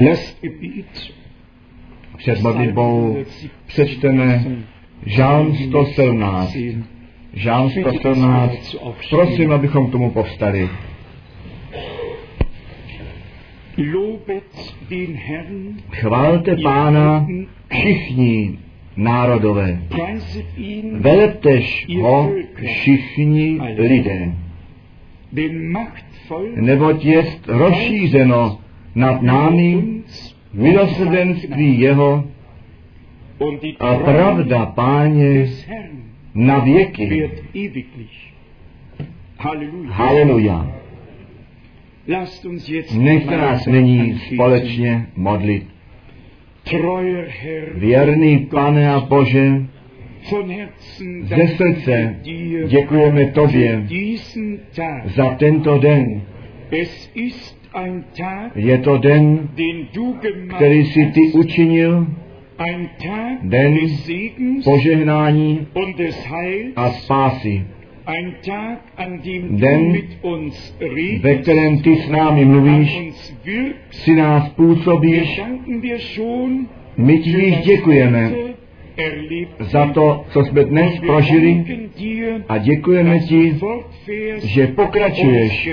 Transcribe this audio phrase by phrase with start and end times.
[0.00, 0.36] Dnes
[2.16, 3.16] před modlitbou
[3.66, 4.44] přečteme
[5.06, 6.56] Žálm 117.
[7.32, 8.76] Žálm 117.
[9.10, 10.68] Prosím, abychom k tomu povstali.
[15.90, 17.26] Chválte Pána
[17.68, 18.58] všichni
[18.96, 19.82] národové.
[20.92, 24.32] Veleptež ho všichni lidé.
[26.56, 28.65] Neboť jest rozšířeno
[28.96, 30.02] nad námi
[30.52, 32.24] milosrdenství jeho
[33.80, 35.46] a pravda páně
[36.34, 37.30] na věky.
[39.86, 40.72] Haleluja.
[42.98, 45.66] Nechte nás nyní společně modlit.
[47.74, 49.62] Věrný Pane a Bože,
[51.22, 52.16] ze srdce
[52.66, 53.86] děkujeme Tobě
[55.04, 56.22] za tento den.
[58.54, 59.48] Je to den,
[60.56, 62.06] který si ty učinil,
[63.42, 63.78] den
[64.64, 65.66] požehnání
[66.76, 67.64] a spásy.
[69.50, 69.92] Den,
[71.20, 73.02] ve kterém ty s námi mluvíš,
[73.90, 75.40] si nás působíš.
[76.96, 78.45] My ti již děkujeme
[79.60, 81.64] za to, co jsme dnes prožili
[82.48, 83.58] a děkujeme ti,
[84.42, 85.68] že pokračuješ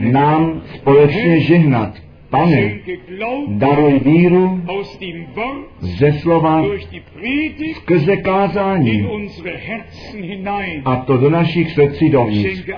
[0.00, 1.94] nám společně žehnat.
[2.30, 2.78] Pane,
[3.48, 4.62] daruj víru
[5.80, 6.64] ze slova
[7.74, 9.08] skrze kázání
[10.84, 12.68] a to do našich srdcí dovnitř.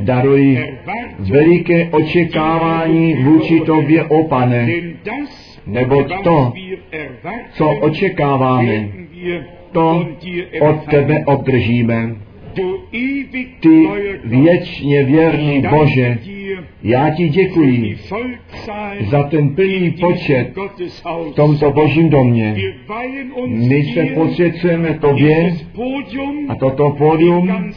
[0.00, 0.58] Daruj
[1.18, 4.66] veliké očekávání vůči Tobě, o Pane,
[5.66, 6.52] neboť to,
[7.52, 8.88] co očekáváme,
[9.72, 10.06] to
[10.60, 12.16] od Tebe obdržíme.
[13.60, 13.88] Ty
[14.24, 16.18] věčně věrný Bože,
[16.82, 17.96] já ti děkuji
[19.10, 20.52] za ten plný počet
[21.30, 22.56] v tomto božím domě.
[23.46, 25.56] My se posvěcujeme tobě
[26.48, 27.72] a toto pódium,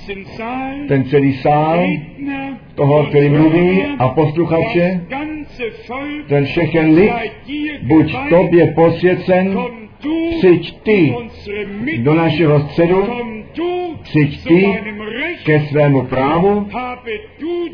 [0.87, 1.85] ten celý sál,
[2.75, 5.01] toho, který mluví a posluchače,
[6.27, 7.11] ten všechen lid,
[7.81, 9.57] buď tobě posvěcen,
[10.37, 11.13] přijď ty
[11.97, 13.03] do našeho středu,
[14.03, 14.65] přijď ty
[15.43, 16.67] ke svému právu,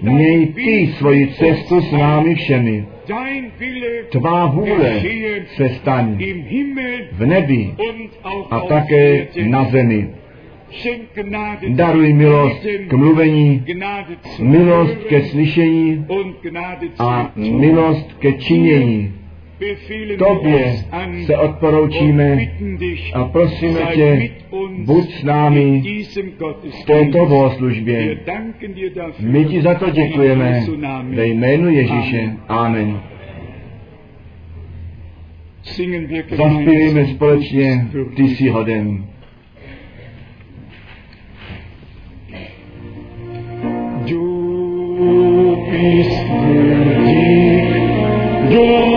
[0.02, 2.88] měj ty svoji cestu s námi všemi.
[4.10, 5.02] Tvá vůle
[5.56, 6.18] se staň
[7.12, 7.76] v nebi
[8.50, 10.10] a také na zemi.
[11.68, 13.66] Daruj milost k mluvení,
[14.40, 16.06] milost ke slyšení
[17.00, 19.23] a milost ke činění.
[20.18, 20.76] Tobě
[21.26, 22.38] se odporoučíme
[23.14, 24.30] a prosíme tě,
[24.78, 25.82] buď s námi
[26.82, 28.18] v této bohoslužbě.
[29.20, 30.62] My ti za to děkujeme
[31.04, 32.34] ve jménu Ježíše.
[32.48, 33.02] Amen.
[36.36, 39.06] Zaspívejme společně Ty jsi hoden.
[44.06, 47.74] Du bist würdig,
[48.50, 48.93] du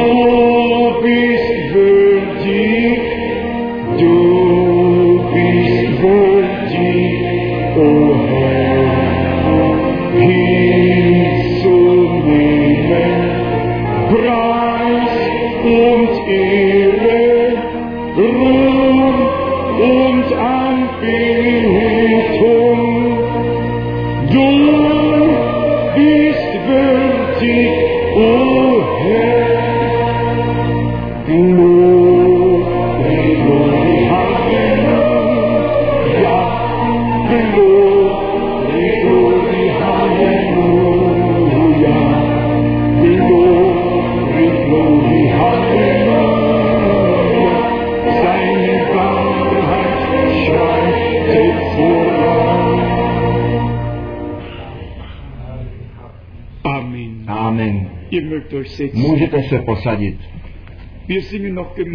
[58.94, 60.16] Můžete se posadit.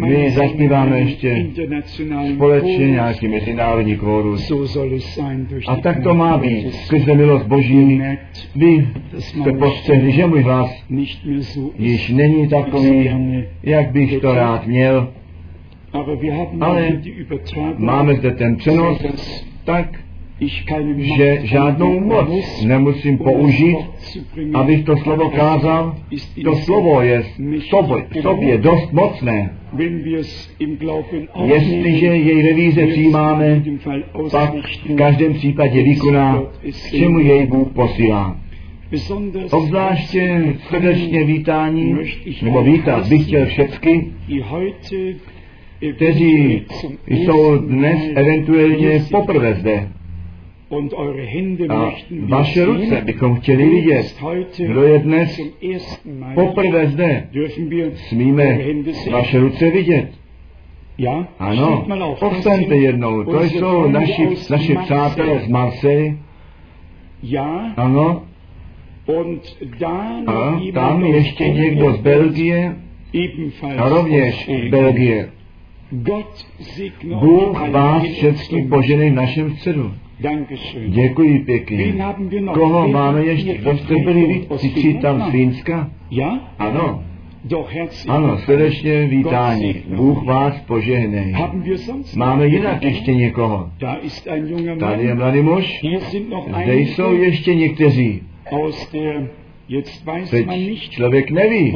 [0.06, 1.46] My zaspíváme ještě
[2.34, 6.74] společně nějaký mezinárodní durch A tak to má být.
[6.74, 8.02] Skrze milost Boží
[8.56, 8.88] vy
[9.18, 10.70] jste postřehli, že můj hlas
[11.78, 13.10] již není takový,
[13.62, 15.12] jak bych to rád měl.
[16.60, 16.88] Ale
[17.78, 19.02] Máme zde ten přenos,
[19.64, 20.01] tak,
[20.98, 23.76] že žádnou moc nemusím použít,
[24.54, 25.94] abych to slovo kázal.
[26.44, 27.24] To slovo je
[27.68, 29.56] sobě, sobě dost mocné.
[31.44, 33.62] Jestliže jej ve es přijímáme,
[34.30, 34.54] pak
[34.88, 36.42] v každém případě vykoná,
[36.90, 38.36] k čemu jej Bůh posílá.
[39.50, 41.94] Obzvláště srdečně vítání,
[42.42, 44.06] nebo vítat bych chtěl všechny,
[45.96, 46.62] kteří
[47.08, 49.88] jsou dnes eventuálně poprvé zde.
[52.28, 54.16] Vaše ruce bychom chtěli vidět,
[54.66, 55.40] kdo je dnes
[56.34, 57.28] poprvé zde.
[58.08, 58.58] Smíme
[59.10, 60.08] vaše ruce vidět.
[61.38, 61.86] Ano,
[62.20, 66.16] povstaňte jednou, to jsou naši, naši přátelé z Marseille.
[67.76, 68.22] Ano,
[70.26, 72.76] a tam ještě někdo z Belgie,
[73.78, 75.28] a rovněž z Belgie.
[77.20, 79.92] Bůh vás všechny poženej v našem středu.
[80.86, 81.94] Děkuji pěkně.
[82.54, 83.54] Koho máme ještě?
[83.54, 84.46] Kdo jste byli vy?
[85.02, 85.90] tam z Fínska?
[86.58, 87.04] Ano.
[88.08, 89.74] Ano, srdečně vítání.
[89.96, 91.34] Bůh vás požehnej.
[92.16, 93.70] Máme jinak ještě někoho.
[94.78, 95.80] Tady je mladý muž.
[96.64, 98.22] Zde jsou ještě někteří.
[100.30, 101.74] Teď člověk neví,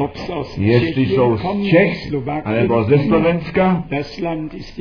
[0.59, 2.13] jestli jsou z Čech,
[2.45, 3.85] anebo ze Slovenska.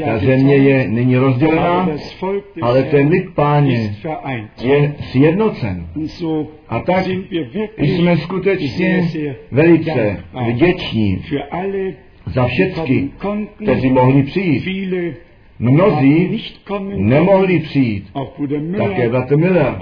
[0.06, 1.90] Ta země je nyní rozdělená,
[2.62, 3.96] ale ten lid páně
[4.62, 5.88] je sjednocen.
[6.70, 7.06] A tak
[7.78, 9.10] jsme skutečně
[9.52, 11.22] velice vděční
[12.26, 13.10] za všechny,
[13.64, 14.66] kteří mohli přijít.
[15.60, 16.42] Mnozí
[16.96, 18.08] nemohli přijít.
[18.78, 19.76] Také bratr Miller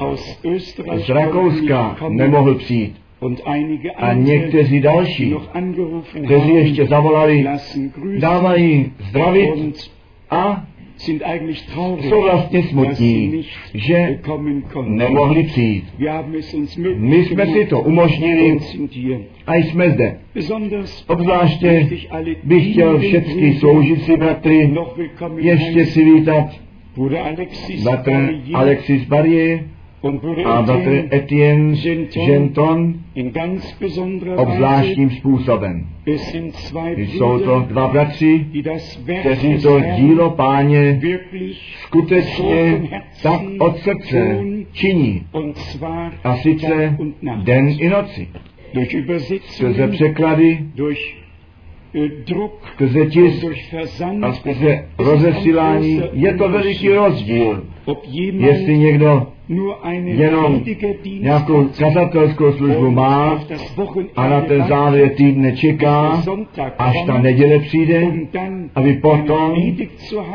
[0.96, 3.03] z Rakouska nemohl přijít.
[3.98, 5.36] A někteří další,
[6.26, 7.46] kteří ještě zavolali,
[8.20, 9.90] dávají zdravit
[10.30, 10.66] a
[10.98, 13.44] jsou vlastně smutní,
[13.74, 14.20] že
[14.86, 15.86] nemohli přijít.
[16.96, 18.58] My jsme si to umožnili
[19.48, 20.20] a jsme zde.
[21.08, 21.90] Obzvláště
[22.44, 24.74] bych chtěl všechny sloužící bratry
[25.38, 26.46] ještě si vítat
[27.84, 29.64] bratr Alexis Barrier,
[30.46, 31.76] a bratr Etienne
[32.26, 32.94] Genton
[34.36, 35.88] obzvláštním způsobem.
[36.98, 38.46] Jsou to dva bratři,
[39.20, 41.02] kteří to dílo páně
[41.82, 42.82] skutečně
[43.24, 44.40] tak od srdce
[44.72, 45.28] činí.
[46.24, 46.98] A sice
[47.44, 48.28] den i noci.
[49.42, 50.60] Skrze překlady,
[52.74, 53.46] skrze tisk
[54.22, 57.66] a skrze rozesílání je to veliký rozdíl.
[58.34, 59.33] Jestli někdo
[60.06, 60.62] jenom
[61.20, 63.40] nějakou kazatelskou službu má
[64.16, 66.24] a na ten závěr týdne čeká,
[66.78, 68.12] až ta neděle přijde,
[68.76, 69.54] aby potom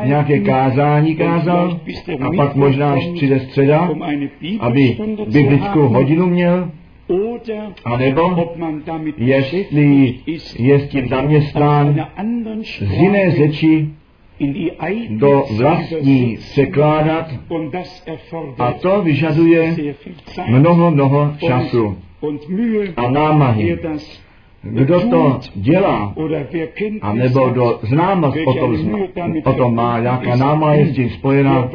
[0.05, 1.79] nějaké kázání kázal
[2.21, 3.89] a pak možná až přijde středa,
[4.59, 4.97] aby
[5.31, 6.71] biblickou hodinu měl,
[7.85, 8.55] a nebo
[9.17, 10.15] jestli
[10.59, 12.07] je s tím zaměstnán
[12.61, 13.89] z jiné řeči
[15.09, 17.27] do vlastní překládat
[18.59, 19.75] a to vyžaduje
[20.47, 21.97] mnoho, mnoho času
[22.97, 23.77] a námahy.
[24.63, 26.13] Kdo to dělá,
[27.01, 28.95] a nebo kdo známost o tom,
[29.43, 31.69] o tom má, jaká náma je s tím spojená,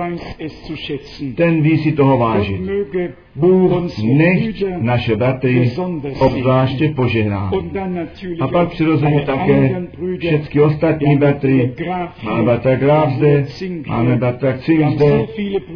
[1.36, 2.60] ten ví si toho vážit.
[3.36, 3.72] Bůh
[4.02, 5.72] nech naše bratry
[6.18, 7.50] obzvláště požehná.
[8.40, 9.82] A pak přirozeně také
[10.18, 11.72] všechny ostatní bratry.
[12.24, 13.46] Máme bratra Graf zde,
[13.88, 15.26] máme bratra Cink zde,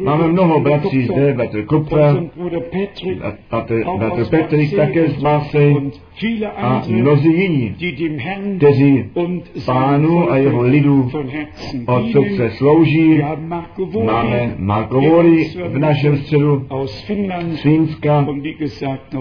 [0.03, 2.23] máme mnoho bratří zde, bratr Kupfer,
[3.97, 5.91] bratr Petrik také z Marseille
[6.55, 7.75] a mnozí jiní,
[8.57, 9.05] kteří
[9.65, 11.09] pánu a jeho lidu
[11.85, 13.21] od srdce slouží.
[14.05, 18.27] Máme Markovori v našem středu, z Fínska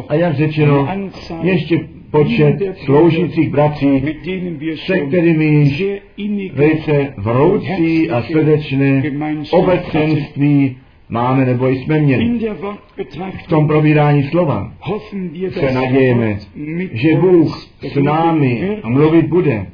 [0.09, 0.88] a jak řečeno,
[1.43, 4.03] ještě počet sloužících bratří,
[4.75, 5.71] se kterými
[6.53, 9.03] velice vroucí a srdečné
[9.50, 10.76] obecenství
[11.09, 12.38] máme nebo jsme měli.
[13.45, 14.73] V tom probírání slova
[15.50, 16.38] se nadějeme,
[16.93, 19.67] že Bůh s námi mluvit bude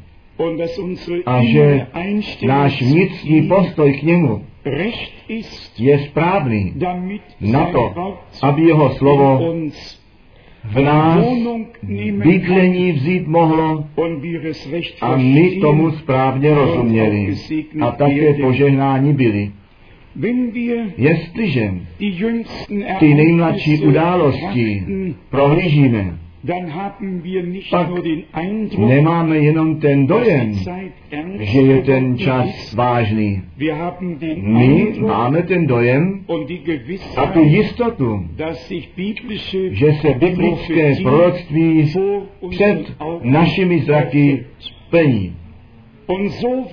[1.26, 1.86] a že
[2.46, 4.44] náš vnitřní postoj k němu
[5.78, 6.72] je správný
[7.40, 9.54] na to, aby jeho slovo
[10.64, 11.26] v nás
[12.12, 13.84] bydlení vzít mohlo
[15.00, 17.34] a my tomu správně rozuměli
[17.80, 19.50] a také požehnání byli.
[20.96, 21.74] Jestliže
[22.98, 24.84] ty nejmladší události
[25.30, 26.18] prohlížíme,
[27.70, 27.88] pak
[28.78, 30.52] nemáme jenom ten dojem,
[31.40, 33.42] že je ten čas vážný.
[34.36, 36.24] My máme ten dojem
[37.16, 38.28] a tu jistotu,
[39.70, 41.92] že se biblické proroctví
[42.50, 44.44] před našimi zraky
[44.90, 45.36] plní.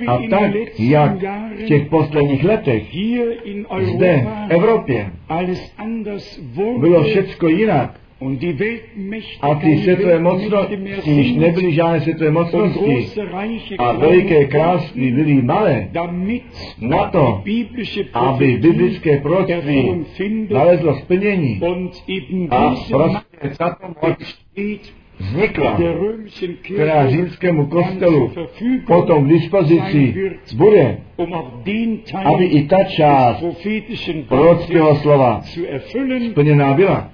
[0.08, 1.12] A tak, jak
[1.58, 2.84] v těch posledních letech
[3.82, 5.12] zde v Evropě
[6.80, 8.00] bylo všecko jinak,
[9.42, 13.08] A ty světové mocnosti již nebyly žádné světové mocnosti
[13.78, 15.90] a veliké království byly malé
[16.82, 17.44] na to,
[18.14, 20.06] aby biblické proroctví
[20.50, 21.62] nalezlo splnění.
[22.50, 24.18] a prostě tato moc
[25.22, 25.80] vznikla,
[26.74, 28.32] která římskému kostelu
[28.88, 30.98] potom v dispozici bude,
[32.26, 33.44] aby i ta část
[34.28, 35.42] prorockého slova
[36.30, 37.12] splněná byla.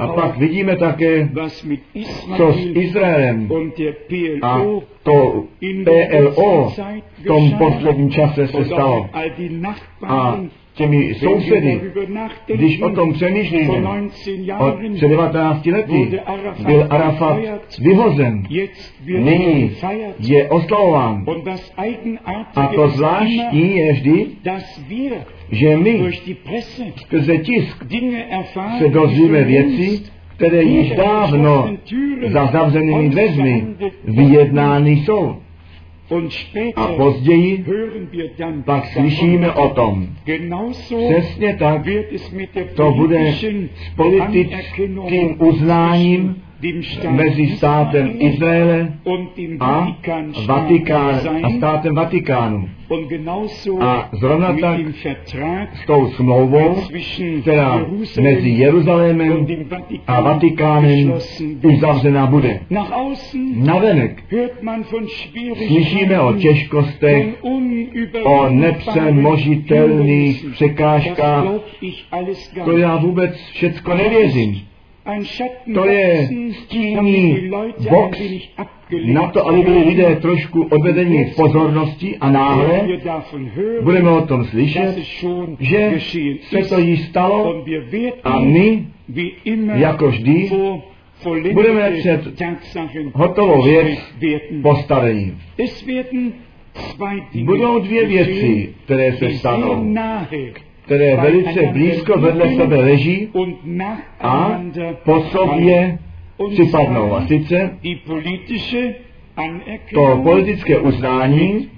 [0.00, 1.28] A pak vidíme také,
[2.36, 3.48] co s Izraelem
[4.42, 4.60] a
[5.02, 5.44] to
[5.84, 6.70] PLO
[7.18, 9.08] v tom posledním čase se stalo.
[10.06, 10.40] A
[10.76, 11.80] těmi sousedy,
[12.46, 13.88] když o tom přemýšlíme,
[14.58, 16.20] od před 19 lety
[16.66, 17.38] byl Arafat
[17.78, 18.42] vyhozen,
[19.06, 19.70] nyní
[20.18, 21.24] je oslavován.
[22.56, 24.26] A to zvláštní je vždy,
[25.50, 26.02] že my
[26.96, 27.84] skrze tisk
[28.78, 30.02] se dozvíme věci,
[30.36, 31.68] které již dávno
[32.26, 33.66] za zavřenými dveřmi
[34.04, 35.36] vyjednány jsou.
[36.76, 37.64] A později
[38.64, 40.06] pak slyšíme o tom.
[41.08, 41.86] Přesně tak
[42.74, 45.00] to bude s politickým
[45.38, 46.42] uznáním
[47.10, 48.92] mezi státem Izraele
[49.60, 49.96] a,
[50.46, 52.68] Vatikán, a státem Vatikánu.
[53.80, 54.80] A zrovna tak
[55.74, 56.76] s tou smlouvou,
[57.40, 57.86] která
[58.20, 59.46] mezi Jeruzalémem
[60.06, 61.14] a Vatikánem
[61.62, 62.60] uzavřená bude.
[63.54, 64.24] Navenek
[65.66, 67.44] slyšíme o těžkostech,
[68.24, 71.44] o nepřemožitelných překážkách.
[72.64, 74.62] To já vůbec všecko nevěřím.
[75.74, 77.50] To je stíný
[77.90, 78.18] box.
[79.04, 82.88] na to, aby byli lidé trošku odvedeni v pozornosti a náhle
[83.82, 84.98] budeme o tom slyšet,
[85.60, 85.92] že
[86.40, 87.64] se to již stalo
[88.24, 88.86] a my,
[89.74, 90.50] jako vždy,
[91.52, 92.20] budeme před
[93.14, 93.98] hotovou věc
[94.62, 95.38] postavení.
[97.44, 99.94] Budou dvě věci, které se stanou,
[100.86, 103.28] které velice blízko vedle sebe leží
[104.20, 104.60] a
[105.04, 105.98] po sobě
[106.50, 107.14] připadnou.
[107.14, 107.70] A sice
[109.94, 111.68] to politické uznání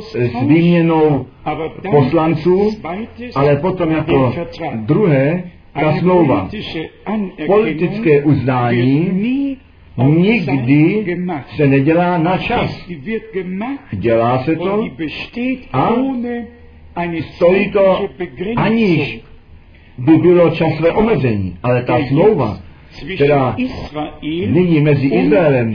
[0.00, 1.26] s výměnou
[1.90, 2.70] poslanců,
[3.34, 4.34] ale potom jako
[4.74, 6.48] druhé ta smlouva.
[7.46, 9.56] Politické uznání
[10.06, 11.16] nikdy
[11.56, 12.88] se nedělá na čas.
[13.92, 14.84] Dělá se to
[15.72, 15.90] a
[17.34, 18.08] stojí to
[18.56, 19.20] aniž
[19.98, 22.58] by bylo časové omezení, ale ta smlouva,
[23.14, 23.56] která
[24.46, 25.74] nyní mezi Izraelem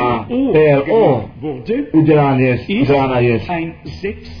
[0.00, 1.30] a PLO
[1.92, 3.40] udělána je, udělána je,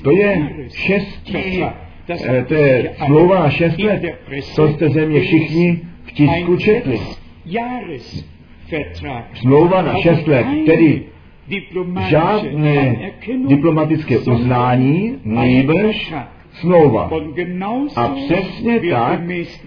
[0.02, 1.62] to je šestí,
[2.48, 4.02] to je smlouva na šest let,
[4.56, 7.00] to jste země všichni v tisku četli.
[9.34, 11.02] Smlouva na šest let, tedy
[12.08, 13.12] žádné
[13.48, 16.14] diplomatické uznání, nejbrž
[16.52, 17.10] smlouva.
[17.96, 18.80] A přesně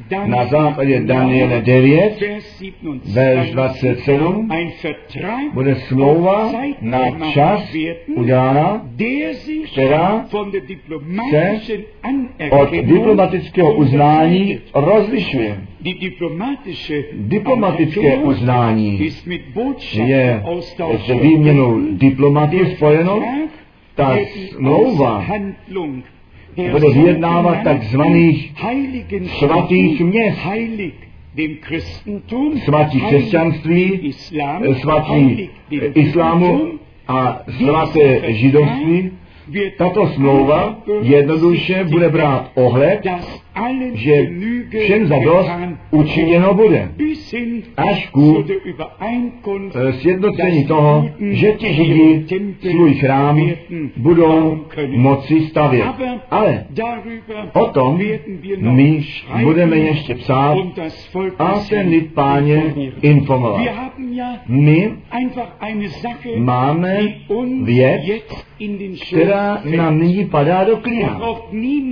[0.10, 2.24] tak na základě Daniele 9,
[3.13, 4.50] verš 27,
[5.54, 7.00] bude smlouva na
[7.34, 7.75] čas
[8.16, 8.86] udělána,
[9.72, 10.38] která se
[12.50, 15.58] od diplomatického uznání rozlišuje.
[17.13, 19.12] Diplomatické uznání
[19.96, 20.44] je
[21.08, 23.24] s výměnou diplomaty spojeno,
[23.96, 24.18] ta
[24.50, 25.25] smlouva
[26.56, 28.54] bude vyjednávat takzvaných
[29.38, 30.40] svatých měst,
[32.66, 34.14] svatí křesťanství,
[34.82, 35.50] svatí
[35.94, 36.72] islámu
[37.08, 39.12] a svaté židovství,
[39.78, 43.02] tato smlouva jednoduše bude brát ohled,
[43.94, 44.30] že
[44.84, 45.52] všem za dost
[45.92, 46.92] učiněno bude.
[47.78, 48.46] Až ku
[49.76, 52.26] eh, sjednocení toho, že ti židi
[52.72, 53.40] svůj chrám
[53.98, 55.86] budou moci stavět.
[56.32, 56.66] Ale
[57.54, 58.00] o tom
[58.60, 59.04] my
[59.44, 60.58] budeme ještě psát
[61.40, 63.62] a ten lid páně informovat.
[64.48, 64.92] My
[66.38, 66.98] máme
[67.64, 68.02] věc,
[69.08, 71.22] která nám nyní padá do klína.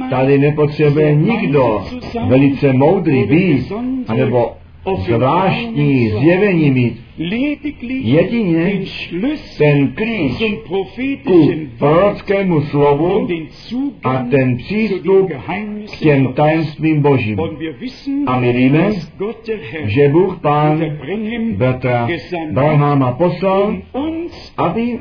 [0.10, 1.51] Tady nepotřebuje nikdo
[2.28, 3.72] velice moudrý být,
[4.08, 7.02] anebo zvláštní zjevení mít.
[7.90, 8.82] Jedině
[9.58, 10.44] ten klíč
[11.24, 13.28] ku prorockému slovu
[14.04, 15.32] a ten přístup
[15.86, 17.40] k těm tajemstvím božím.
[18.28, 18.90] A my víme,
[19.84, 20.84] že Bůh Pán
[21.58, 22.08] Bertra
[22.52, 23.78] Branhama poslal,
[24.58, 25.00] aby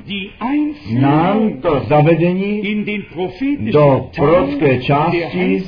[0.92, 2.84] nám to zavedení
[3.72, 5.62] do prorocké části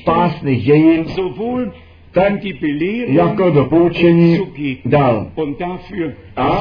[0.00, 1.04] spásných dějin
[3.08, 4.38] jako do poučení
[4.84, 5.26] dal.
[6.36, 6.60] A?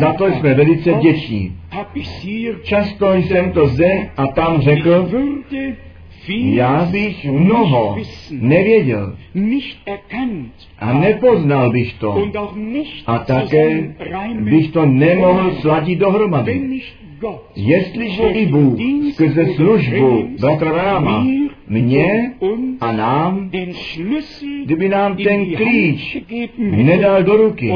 [0.00, 1.56] Za to jsme velice vděční.
[2.62, 5.08] Často jsem to zde a tam řekl,
[6.28, 7.96] já bych mnoho
[8.30, 9.16] nevěděl.
[10.78, 12.28] A nepoznal bych to.
[13.06, 13.94] A také
[14.40, 16.80] bych to nemohl sladit dohromady.
[17.56, 18.78] Jestliže i Bůh
[19.12, 21.26] skrze službu bratra Ráma
[21.70, 22.32] mě
[22.80, 23.50] a nám,
[24.64, 26.18] kdyby nám ten klíč
[26.58, 27.72] nedal do ruky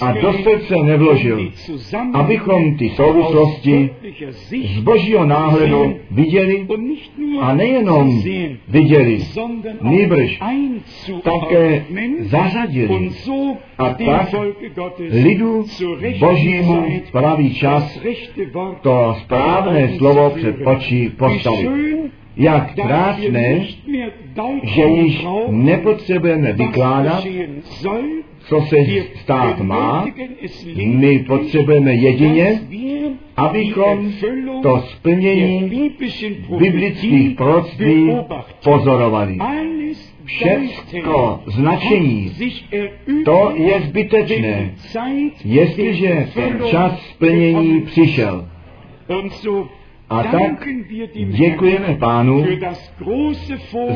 [0.00, 1.50] a do srdce nevložil,
[2.14, 3.90] abychom ty souvislosti
[4.60, 6.66] z božího náhledu viděli
[7.40, 8.22] a nejenom
[8.68, 9.18] viděli,
[9.82, 10.40] nýbrž
[11.22, 11.84] také
[12.20, 13.10] zařadili
[13.78, 14.34] a tak
[15.10, 15.64] lidu
[16.18, 18.00] božímu pravý čas
[18.80, 21.68] to správné slovo před oči postavit
[22.38, 23.66] jak krásné,
[24.62, 27.24] že již nepotřebujeme vykládat,
[28.48, 28.76] co se
[29.22, 30.06] stát má,
[30.76, 32.60] my potřebujeme jedině,
[33.36, 34.12] abychom
[34.62, 35.90] to splnění
[36.58, 38.16] biblických proroctví
[38.64, 39.38] pozorovali.
[40.24, 42.32] Všecko značení,
[43.24, 44.74] to je zbytečné,
[45.44, 48.48] jestliže ten čas splnění přišel.
[50.10, 50.68] A tak
[51.26, 52.44] děkujeme Pánu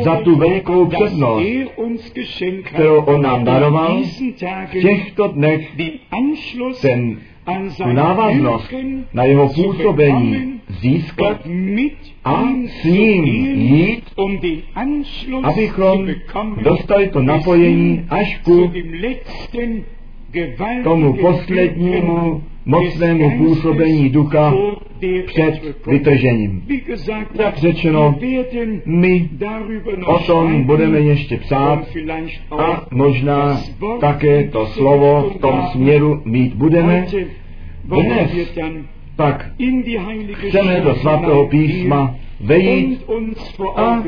[0.05, 1.47] za tu velikou přednost,
[2.65, 4.03] kterou On nám daroval
[4.67, 5.77] v těchto dnech
[6.83, 7.19] ten
[7.93, 8.75] návaznost
[9.13, 11.47] na jeho působení získat
[12.25, 13.25] a s ním
[13.61, 14.05] jít,
[15.43, 16.07] abychom
[16.63, 18.73] dostali to napojení až ku
[20.85, 24.55] tomu poslednímu mocnému působení ducha
[25.27, 26.67] před vytržením.
[27.35, 28.19] Jak řečeno,
[28.87, 29.29] my
[30.07, 31.87] o tom budeme ještě psát
[32.59, 33.61] a možná
[34.01, 37.07] také to slovo v tom směru mít budeme.
[37.85, 38.31] Dnes
[40.49, 43.05] chceme do svatého písma vejít
[43.77, 44.03] a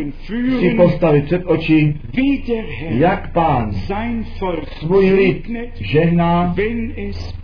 [0.61, 1.95] si postavit před oči,
[2.89, 3.73] jak pán
[4.79, 5.51] svůj lid
[5.81, 6.55] žehná,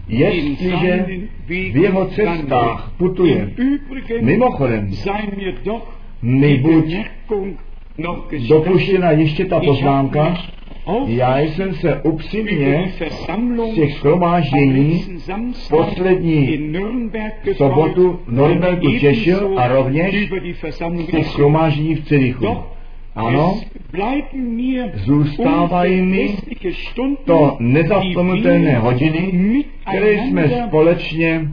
[0.09, 1.07] jestliže
[1.47, 3.51] v jeho cestách putuje.
[4.21, 4.91] Mimochodem,
[6.23, 6.97] mi buď
[8.49, 10.37] dopuštěna ještě ta poznámka,
[11.07, 12.93] já jsem se upřímně
[13.73, 15.05] z těch schromáždění
[15.71, 16.73] poslední
[17.57, 20.31] sobotu v Nürnbergu těšil a rovněž
[20.97, 22.57] z těch schromáždění v Cirichu.
[23.15, 23.61] Ano,
[24.95, 26.37] zůstávají mi
[27.25, 31.49] to nezapomenutelné hodiny, které jsme společně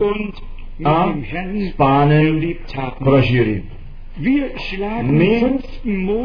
[0.85, 1.13] a
[1.53, 2.41] s pánem
[2.99, 3.63] prožili.
[5.03, 5.59] My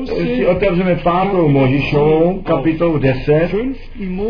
[0.07, 3.51] si otevřeme pátou Možišovou, kapitolu 10,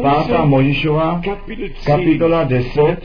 [0.02, 1.22] pátá Možišova,
[1.86, 2.96] kapitola 10,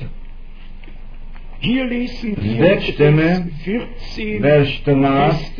[2.37, 3.47] zde čteme
[4.39, 5.53] verš 14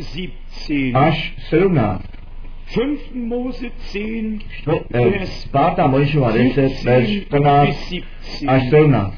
[0.94, 2.04] až 17.
[5.50, 7.94] Pátá Možišova 10, verš 14
[8.46, 9.14] až 17.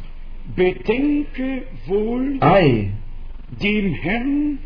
[2.40, 2.90] Aj,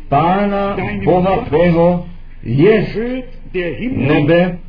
[0.09, 2.05] Pána Boha tvého
[2.43, 2.85] je
[3.91, 4.59] nebe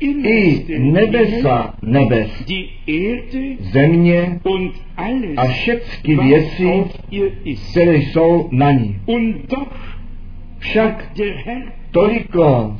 [0.00, 0.14] i
[0.78, 2.44] nebesa nebes,
[3.60, 4.40] země
[5.36, 6.84] a všechny věci,
[7.70, 9.00] které jsou na ní.
[10.58, 11.12] Však
[11.90, 12.76] toliko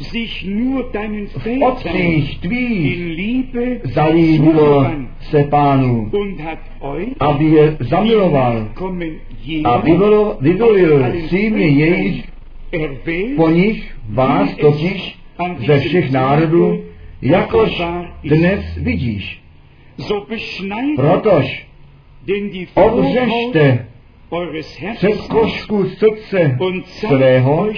[1.36, 3.16] v otcích tvých
[3.84, 4.86] zalíbilo
[5.20, 6.10] se pánu,
[7.20, 8.68] aby je zamiloval.
[9.64, 9.80] a
[10.40, 12.28] vyvolil símě jejich,
[13.36, 15.18] po nich vás totiž
[15.66, 16.80] ze všech národů,
[17.22, 17.82] jakož
[18.24, 19.42] dnes vidíš.
[20.96, 21.68] Protož
[22.74, 23.86] obřešte
[24.96, 27.68] přes košku srdce svého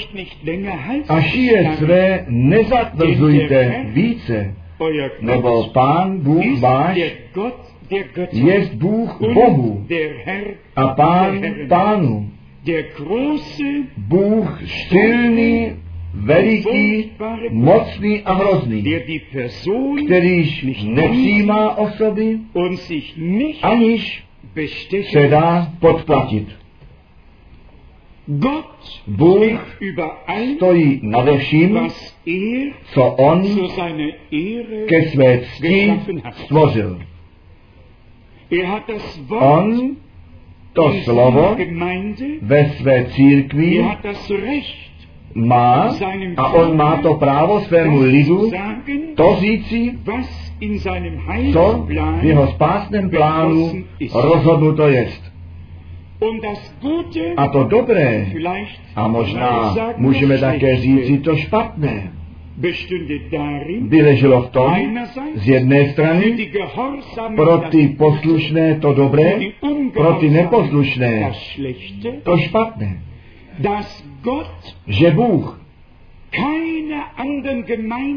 [1.08, 4.54] a šije své nezatvrzujte více,
[5.20, 6.96] nebo Pán Bůh váš
[8.32, 9.86] je Bůh Bohu
[10.76, 12.30] a Pán Pánu.
[13.96, 15.72] Bůh silný,
[16.14, 17.10] veliký,
[17.50, 18.84] mocný a hrozný,
[20.06, 22.38] kterýž nepřijímá osoby,
[23.62, 24.29] aniž
[25.02, 26.48] se dá podplatit.
[29.06, 29.78] Bůh
[30.56, 31.78] stojí nade vším,
[32.92, 33.42] co On
[34.88, 36.00] ke své cti
[36.32, 37.00] stvořil.
[39.28, 39.96] On
[40.72, 41.56] to slovo
[42.42, 43.84] ve své církvi
[45.34, 45.96] má
[46.36, 48.50] a on má to právo svému lidu
[49.14, 49.98] to říci,
[51.52, 53.72] co v jeho spásném plánu
[54.14, 55.30] rozhodnuto jest.
[57.36, 58.26] A to dobré,
[58.96, 62.12] a možná můžeme také říci to špatné,
[63.80, 64.74] by leželo v tom,
[65.34, 66.50] z jedné strany,
[67.36, 69.32] pro ty poslušné to dobré,
[69.92, 71.32] pro ty neposlušné
[72.22, 73.02] to špatné.
[74.86, 75.59] Že Bůh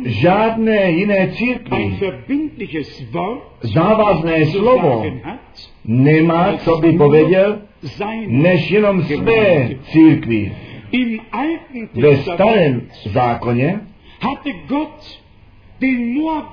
[0.05, 1.97] žádné jiné církvi
[3.61, 5.05] závazné slovo
[5.85, 7.61] nemá, co by poveděl,
[8.27, 10.51] než jenom své církvi.
[11.93, 13.79] Ve starém zákoně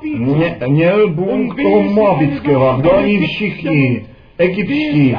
[0.03, 4.07] mě, měl Bůh toho Moabického a kdo oni všichni,
[4.39, 5.15] egyptští,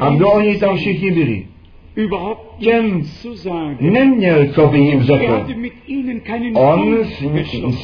[0.00, 1.46] a kdo oni tam všichni byli
[3.80, 5.46] neměl, co by jim řekl.
[6.54, 7.22] On s,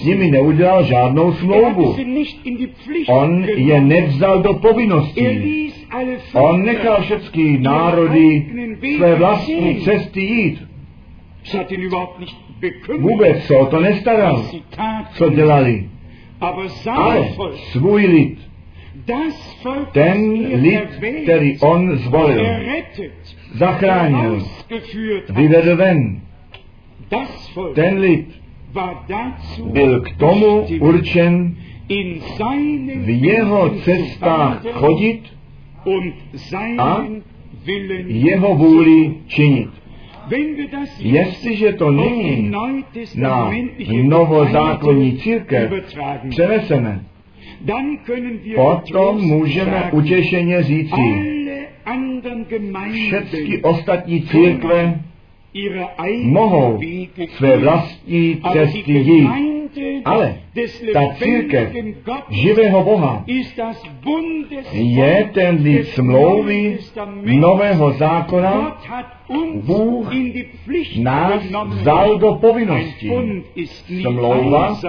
[0.00, 1.96] s nimi neudělal žádnou smlouvu.
[3.08, 5.72] On je nevzal do povinností.
[6.34, 8.46] On nechal všechny národy
[8.96, 10.58] své vlastní cesty jít.
[12.98, 14.46] Vůbec se o to nestaral,
[15.14, 15.88] co dělali.
[16.96, 17.28] Ale
[17.72, 18.38] svůj lid,
[19.92, 20.88] ten lid,
[21.22, 22.46] který on zvolil,
[23.54, 24.42] zachránil,
[25.30, 26.20] vyvedl ven.
[27.74, 28.42] Ten lid
[29.72, 31.56] byl k tomu určen
[32.96, 35.22] v jeho cestách chodit
[36.78, 37.04] a
[38.06, 39.68] jeho vůli činit.
[40.98, 42.52] Jestliže to nyní
[43.16, 43.50] na
[44.02, 45.72] novozákonní církev
[46.28, 47.04] přeneseme,
[48.54, 51.41] potom můžeme utěšeně říci,
[53.08, 55.00] všechny ostatní církve
[56.22, 56.80] mohou
[57.36, 59.30] své vlastní cesty jít.
[60.04, 60.36] Ale
[60.92, 61.72] ta církev
[62.30, 63.24] živého Boha
[64.72, 66.78] je ten lid smlouvy
[67.22, 68.80] nového zákona.
[69.64, 70.12] Bůh
[71.02, 73.10] nás vzal do povinnosti.
[74.02, 74.80] Smlouva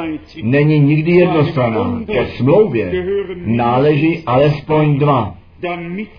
[0.44, 2.02] není nikdy jednostranná.
[2.06, 3.06] Ke smlouvě
[3.46, 5.43] náleží alespoň dva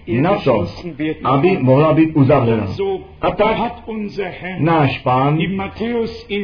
[0.08, 0.66] na to,
[1.24, 2.66] aby mohla být uzavřena.
[3.20, 3.56] A tak
[4.58, 5.38] náš pán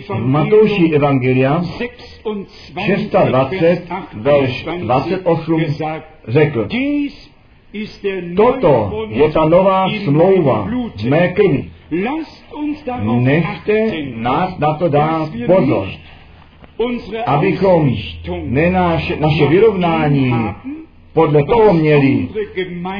[0.08, 1.62] v Matouši Evangelia
[3.24, 3.82] 26,
[4.14, 5.64] verš 28
[6.28, 6.68] řekl,
[8.36, 11.70] Toto je ta nová smlouva v mé krvi.
[13.20, 15.88] Nechte nás na to dát pozor,
[17.26, 17.94] abychom
[18.44, 20.34] nenáš, naše vyrovnání
[21.12, 22.28] podle toho měli,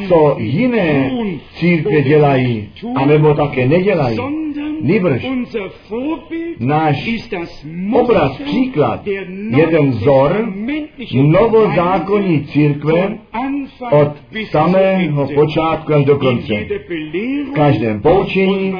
[0.09, 1.11] co jiné
[1.55, 4.19] církve dělají, anebo také nedělají.
[4.81, 5.27] Nýbrž
[6.59, 7.11] náš
[7.93, 9.07] obraz, příklad,
[9.57, 10.53] je ten vzor
[11.23, 13.19] novozákonní církve
[13.93, 14.13] od
[14.51, 16.55] samého počátku až do konce.
[17.51, 18.75] V každém poučení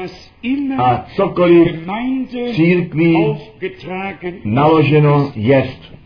[0.77, 1.87] a cokoliv
[2.53, 3.17] církví
[4.43, 6.00] naloženo jest.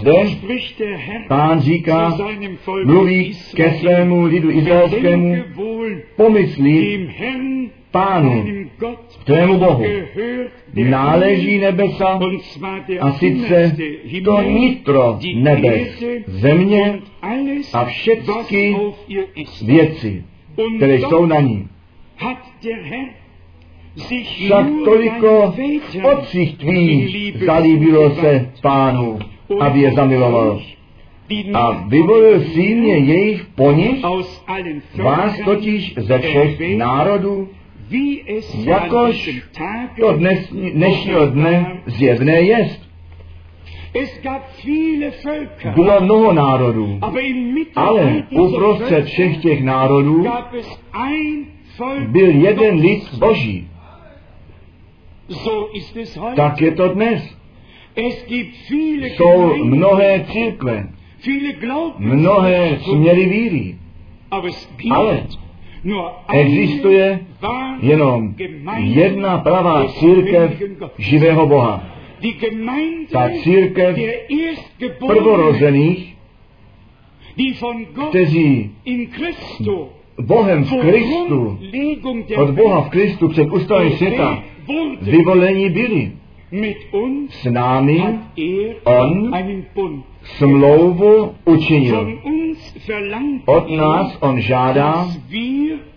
[0.00, 0.12] Zde
[1.28, 2.18] pán říká,
[2.84, 5.34] mluví ke svému lidu izraelskému,
[6.16, 7.08] pomyslí
[7.90, 8.44] pánu,
[9.24, 9.84] tvému Bohu,
[10.74, 12.20] náleží nebesa
[13.00, 13.76] a sice
[14.24, 16.98] to nitro nebes, země
[17.72, 18.76] a všechny
[19.66, 20.24] věci,
[20.76, 21.68] které jsou na ní.
[23.96, 25.54] Však toliko
[26.12, 29.18] otcích tvých zalíbilo se pánu,
[29.60, 30.60] aby je zamiloval.
[31.54, 34.02] A vyvolil syn je jejich po nich,
[35.02, 37.48] vás totiž ze všech národů,
[38.64, 39.40] jakož
[40.00, 42.86] to dnes, dnešního dne zjevné jest.
[45.74, 46.98] Bylo mnoho národů,
[47.76, 50.26] ale uprostřed všech těch národů
[52.08, 53.68] byl jeden lid Boží.
[56.36, 57.36] Tak je to dnes.
[59.02, 60.88] Jsou mnohé církve,
[61.98, 63.78] mnohé směry víry,
[64.90, 65.26] ale
[66.32, 67.20] existuje
[67.80, 68.34] jenom
[68.78, 70.62] jedna pravá církev
[70.98, 71.84] živého Boha.
[73.12, 73.96] Ta církev
[75.06, 76.16] prvorozených,
[78.08, 78.70] kteří
[80.20, 81.58] Bohem v Kristu,
[82.36, 84.42] od Boha v Kristu před ustavením světa
[85.02, 86.12] vyvolení byli.
[87.30, 88.02] S námi
[88.84, 89.34] On
[90.22, 92.18] smlouvu učinil.
[93.46, 95.08] Od nás On žádá,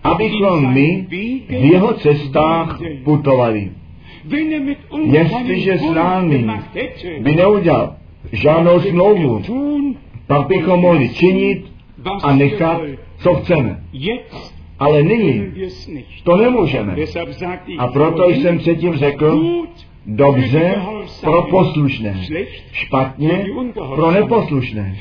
[0.04, 1.08] abychom my
[1.50, 3.72] v jeho cestách putovali.
[5.04, 6.48] Jestliže s námi
[7.20, 7.96] by neudělal
[8.32, 9.42] žádnou smlouvu,
[10.28, 11.66] pak bychom mohli činit
[12.24, 12.82] a nechat,
[13.20, 13.84] co chceme.
[14.80, 15.52] Ale nyní
[16.24, 16.96] to nemůžeme.
[17.78, 19.42] A proto jsem předtím řekl,
[20.06, 20.76] dobře
[21.22, 22.22] pro poslušné,
[22.72, 23.46] špatně
[23.96, 24.98] pro neposlušné,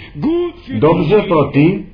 [0.78, 1.84] dobře pro ty,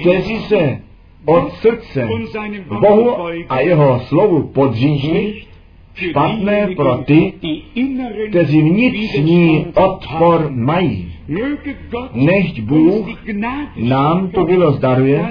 [0.00, 0.80] kteří se
[1.24, 2.08] od srdce
[2.80, 3.16] Bohu
[3.48, 5.46] a jeho slovu podříží,
[5.94, 7.32] špatné pro ty,
[8.30, 11.13] kteří vnitřní odpor mají.
[12.14, 13.06] Nechť Bůh
[13.76, 15.28] nám to bylo zdaruje,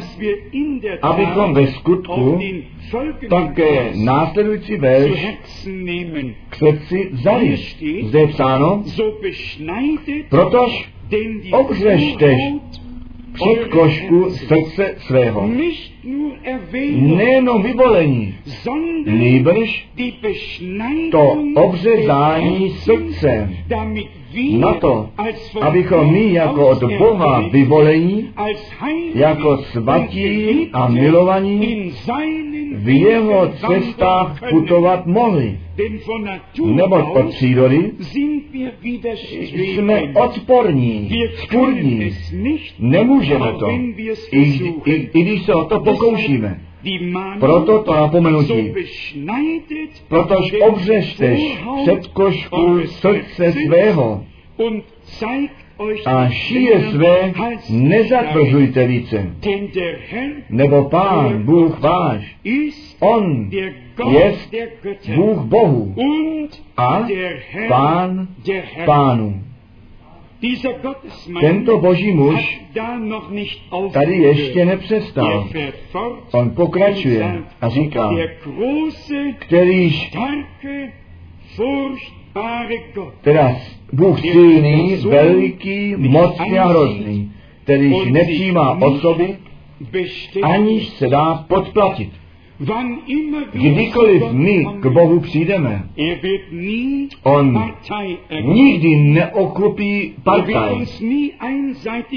[1.01, 2.39] abychom ve skutku
[3.29, 5.27] také následující verš
[6.49, 7.57] k srdci vzali.
[8.03, 8.83] Zde je psáno,
[10.29, 10.89] protož
[11.51, 12.37] obřežtež
[13.33, 15.49] předkošku srdce svého.
[16.95, 18.35] Nejenom vyvolení,
[19.05, 19.87] nýbrž
[21.11, 23.49] to obřezání srdce
[24.57, 25.09] na to,
[25.61, 28.29] abychom my jako od Boha vyvolení,
[29.13, 31.91] jako svatí a milovaní
[32.73, 35.59] v jeho cestách putovat mohli.
[36.65, 37.91] Nebo od přírody
[39.55, 42.11] jsme odporní, spurní,
[42.79, 43.69] nemůžeme to,
[44.31, 46.61] i, i, i když se o to pokoušíme.
[47.39, 48.73] Proto to napomenutí.
[50.07, 54.25] Protož obřešteš před košku srdce svého
[56.05, 57.33] a šíje své
[57.69, 59.35] nezatvržujte více.
[60.49, 62.35] Nebo Pán, Bůh váš,
[62.99, 64.33] On je
[65.15, 65.95] Bůh Bohu
[66.77, 67.07] a
[67.67, 68.27] Pán
[68.85, 69.41] Pánu.
[71.41, 72.61] Tento boží muž
[73.93, 75.49] tady ještě nepřestal.
[76.31, 78.11] On pokračuje a říká,
[79.39, 80.11] kterýž
[83.21, 83.55] teda
[83.93, 87.31] Bůh silný, veliký, mocný a hrozný,
[87.63, 89.37] kterýž nepřijímá osoby,
[90.43, 92.22] aniž se dá podplatit.
[93.53, 95.83] Kdykoliv my k Bohu přijdeme,
[97.23, 97.73] On
[98.43, 100.85] nikdy neokupí partaj.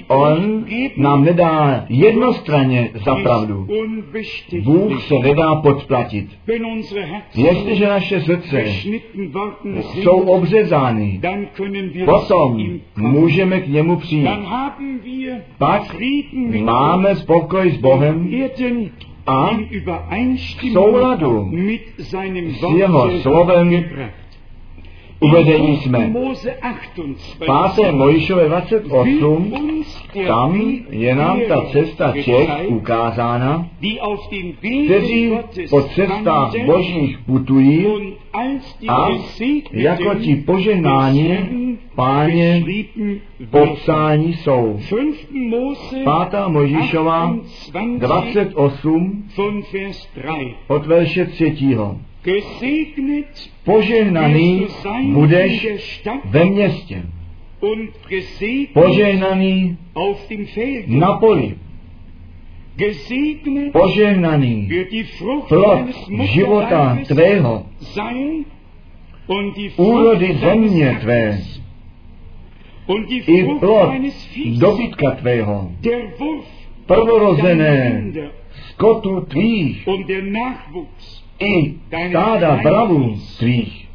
[0.09, 0.65] On
[0.97, 3.67] nám nedá jednostranně za pravdu.
[4.65, 6.27] Bůh se nedá podplatit.
[7.37, 8.65] Jestliže naše srdce
[10.03, 11.21] jsou obřezány,
[12.05, 14.29] potom můžeme k němu přijít.
[15.59, 15.97] Pak
[16.65, 18.29] máme spokoj s Bohem
[19.27, 19.89] a v
[20.73, 21.51] souladu
[22.49, 23.69] s jeho slovem
[25.21, 26.13] uvedení jsme.
[27.39, 27.93] 5.
[27.93, 29.53] Mojišové 28,
[30.27, 33.69] tam je nám ta cesta těch ukázána,
[34.87, 35.33] kteří
[35.71, 37.87] po cestách božích putují
[38.89, 39.09] a
[39.73, 41.39] jako ti požehnání
[41.95, 42.65] páně
[43.51, 44.79] popsání jsou.
[45.93, 46.49] 5.
[46.49, 47.37] Možišova
[47.99, 49.25] 28
[50.69, 51.57] od verše 3.
[53.65, 54.67] Požehnaný
[55.13, 55.67] budeš
[56.25, 57.03] ve městě.
[58.73, 59.79] Požehnaný
[60.87, 61.55] na poli.
[63.73, 64.71] Požehnaný
[65.49, 65.87] plod
[66.23, 67.67] života tvého,
[69.77, 71.41] úrody země tvé,
[73.27, 73.91] i plod
[74.59, 75.71] dobytka tvého,
[76.87, 78.03] prvorozené
[78.71, 79.89] skotu tvých,
[81.39, 81.75] i
[82.11, 83.89] stáda bravů tvých.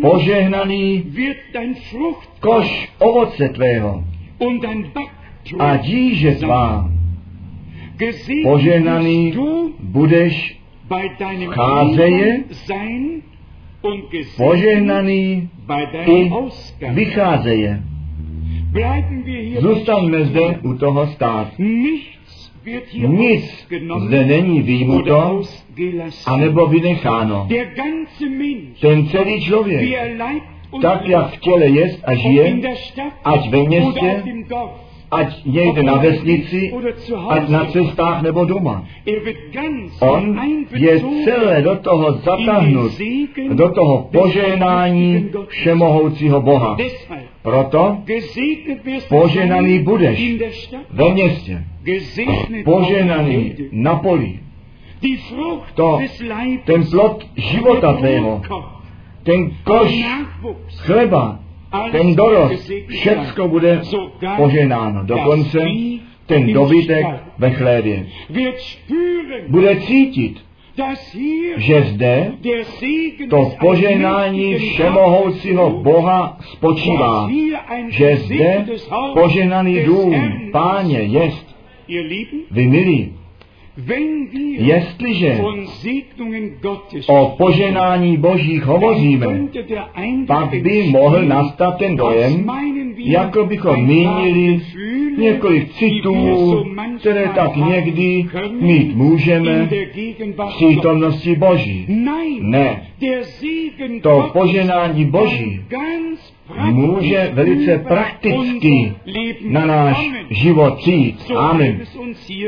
[0.00, 1.04] Požehnaný
[2.40, 4.04] koš ovoce tvého
[5.58, 6.90] a díže tvá.
[8.42, 9.34] Požehnaný
[9.80, 10.58] budeš
[11.54, 12.44] cházeje,
[14.36, 15.50] požehnaný
[16.06, 16.30] i
[16.92, 17.82] vycházeje.
[19.58, 21.48] Zůstaňme zde u toho stát.
[22.94, 23.66] Nic
[24.06, 25.42] zde není výjimuto,
[26.26, 27.48] anebo vynecháno.
[28.80, 29.98] Ten celý člověk,
[30.82, 32.60] tak jak v těle jest a žije,
[33.24, 34.22] ať ve městě,
[35.12, 36.72] ať někde na vesnici,
[37.28, 38.84] ať na cestách nebo doma.
[40.00, 40.40] On
[40.74, 42.92] je celé do toho zatáhnut,
[43.52, 46.76] do toho požehnání všemohoucího Boha.
[47.42, 47.96] Proto
[49.08, 50.38] poženaný budeš
[50.90, 51.64] ve městě,
[52.64, 54.40] poženaný na poli.
[55.74, 55.98] To,
[56.64, 58.42] ten plod života tvého,
[59.22, 60.04] ten koš
[60.76, 61.41] chleba,
[61.92, 63.80] ten dorost, všecko bude
[64.36, 65.04] poženáno.
[65.04, 65.58] Dokonce
[66.26, 67.06] ten dobytek
[67.38, 68.06] ve chlévě.
[69.48, 70.40] Bude cítit,
[71.56, 72.32] že zde
[73.30, 77.30] to požehnání všemohoucího Boha spočívá,
[77.88, 78.66] že zde
[79.14, 81.56] požehnaný dům Páně jest.
[82.50, 83.12] Vy milí,
[84.58, 85.40] Jestliže
[87.06, 89.26] o poženání Božích hovoříme,
[90.26, 92.50] pak by mohl nastat ten dojem,
[92.96, 94.60] jako bychom mínili
[95.18, 96.14] několik citů,
[97.00, 98.26] které tak někdy
[98.60, 99.68] mít můžeme
[100.36, 101.86] v přítomnosti Boží.
[102.40, 102.88] Ne,
[104.02, 105.60] to poženání Boží
[106.58, 108.92] může velice prakticky
[109.48, 111.30] na náš život přijít.
[111.36, 111.80] Amen.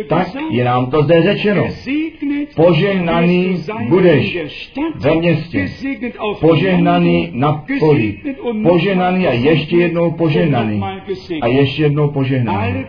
[0.09, 1.67] Tak je nám to zde řečeno.
[2.57, 3.57] Požehnaný
[3.89, 4.39] budeš
[4.95, 5.69] ve městě,
[6.41, 8.19] požehnaný na poli,
[8.63, 10.83] požehnaný a ještě jednou požehnaný
[11.41, 12.85] a ještě jednou požehnaný.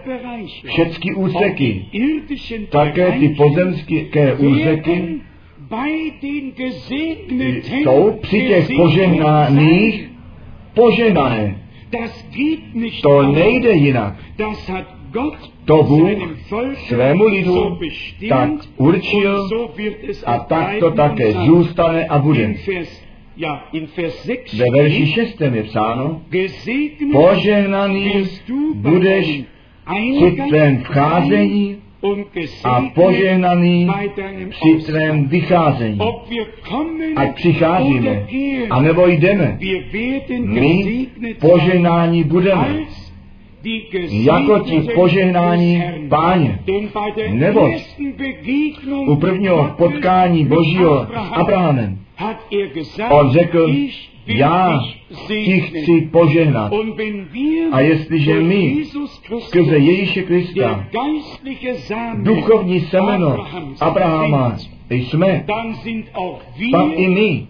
[0.66, 1.86] Všechny úseky,
[2.70, 5.04] také ty pozemské úseky,
[7.84, 10.05] jsou při těch požehnaných
[10.76, 11.62] požehnané.
[13.02, 14.14] To nejde jinak.
[15.66, 16.38] To Bůh
[16.88, 17.78] svému lidu
[18.30, 19.50] tak určil
[20.26, 22.56] a tak to také zůstane a bude.
[24.54, 26.22] Ve verši 6 je psáno,
[27.12, 28.14] požehnaný
[28.76, 29.44] budeš
[30.18, 31.78] při tvém vcházení
[32.64, 33.88] a požehnaný
[34.50, 36.00] při tvém vycházení.
[37.16, 38.28] Ať přicházíme,
[38.70, 39.58] anebo jdeme,
[40.40, 41.08] my
[41.40, 42.78] požehnání budeme.
[44.10, 46.60] Jako ti požehnání páně.
[47.30, 47.72] Nebo
[49.08, 52.06] u prvního potkání Božího s Abrahamem
[53.10, 53.68] on řekl,
[54.28, 54.80] já
[55.28, 56.74] ti chci požehnat.
[57.72, 58.86] A jestliže my
[59.40, 60.88] skrze Ježíše Krista
[62.16, 63.46] duchovní semeno
[63.80, 64.58] Abrahama
[64.90, 65.44] jsme,
[66.72, 67.48] pak i my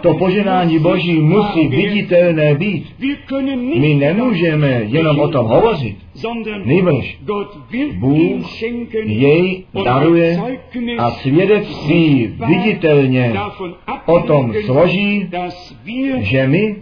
[0.00, 2.86] To požehnání Boží musí viditelné být.
[3.78, 5.96] My nemůžeme jenom o tom hovořit.
[6.64, 7.18] Nejbrž
[7.98, 8.62] Bůh
[9.04, 10.38] jej daruje
[10.98, 13.34] a svědectví viditelně
[14.06, 15.28] o tom složí,
[16.18, 16.76] že my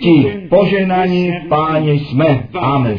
[0.00, 2.48] ti požehnání páně jsme.
[2.54, 2.98] Amen.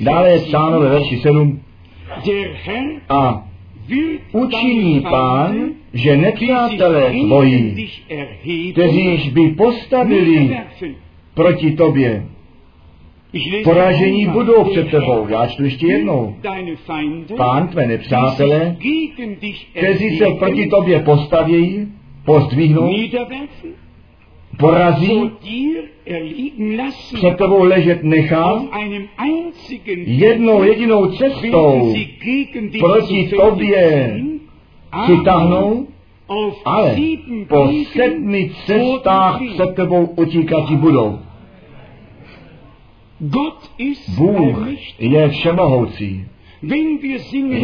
[0.00, 1.60] Dále je psáno ve verši 7.
[3.08, 3.44] A
[4.32, 7.88] učiní pán, že nepřátelé tvojí,
[8.72, 10.56] kteříž by postavili
[11.34, 12.26] proti tobě,
[13.64, 15.26] poražení budou před tebou.
[15.28, 16.36] Já čtu ještě jednou.
[17.36, 18.76] Pán tvé nepřátelé,
[19.74, 21.88] kteří se proti tobě postavějí,
[22.24, 22.90] pozdvihnou,
[24.58, 25.30] porazí,
[27.14, 28.62] před tebou ležet nechá,
[29.96, 31.94] jednou jedinou cestou
[32.80, 34.20] proti tobě
[35.04, 35.86] přitáhnou,
[36.64, 36.96] ale
[37.48, 41.18] po sedmi cestách před tebou utíkat budou.
[44.16, 46.26] Bůh je všemohoucí.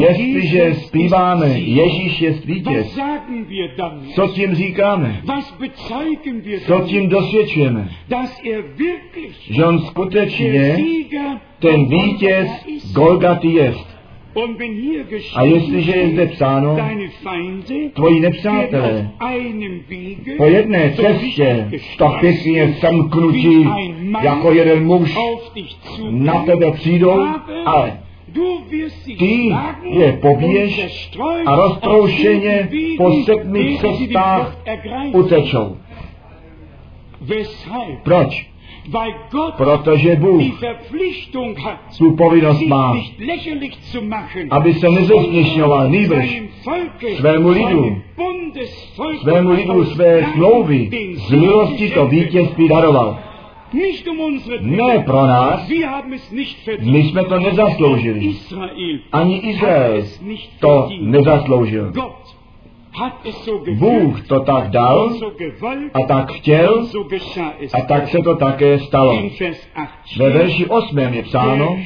[0.09, 2.99] Jestliže zpíváme Ježíš je vítěz,
[4.15, 5.23] co tím říkáme?
[6.67, 7.89] Co tím dosvědčujeme?
[9.51, 10.77] Že on skutečně
[11.59, 12.49] ten vítěz
[12.93, 13.91] Golgaty jest.
[15.35, 16.77] A jestliže je zde psáno,
[17.93, 19.11] tvoji nepřátelé
[20.37, 23.69] po jedné cestě tak pěkně semknutí
[24.23, 25.17] jako jeden muž
[26.11, 27.27] na tebe přijdou,
[27.67, 28.01] ale
[29.19, 29.53] ty
[29.85, 31.11] je pobiješ
[31.47, 34.57] a roztroušeně po sedmi cestách
[35.13, 35.77] utečou.
[38.03, 38.51] Proč?
[39.57, 40.43] Protože Bůh
[41.99, 42.95] tu povinnost má,
[44.51, 46.43] aby se nezesměšňoval nýbrž
[47.17, 48.03] svému lidu,
[49.21, 53.19] svému lidu své smlouvy z milosti to vítězství daroval.
[54.61, 55.69] Ne pro nás,
[56.81, 58.35] my jsme to nezasloužili.
[59.13, 60.03] Ani Izrael
[60.61, 61.93] to nezasloužil.
[63.79, 65.15] Bůh to tak dal
[65.95, 66.87] a tak chtěl
[67.73, 69.23] a tak se to také stalo.
[70.19, 71.79] Ve verši 8 je psáno,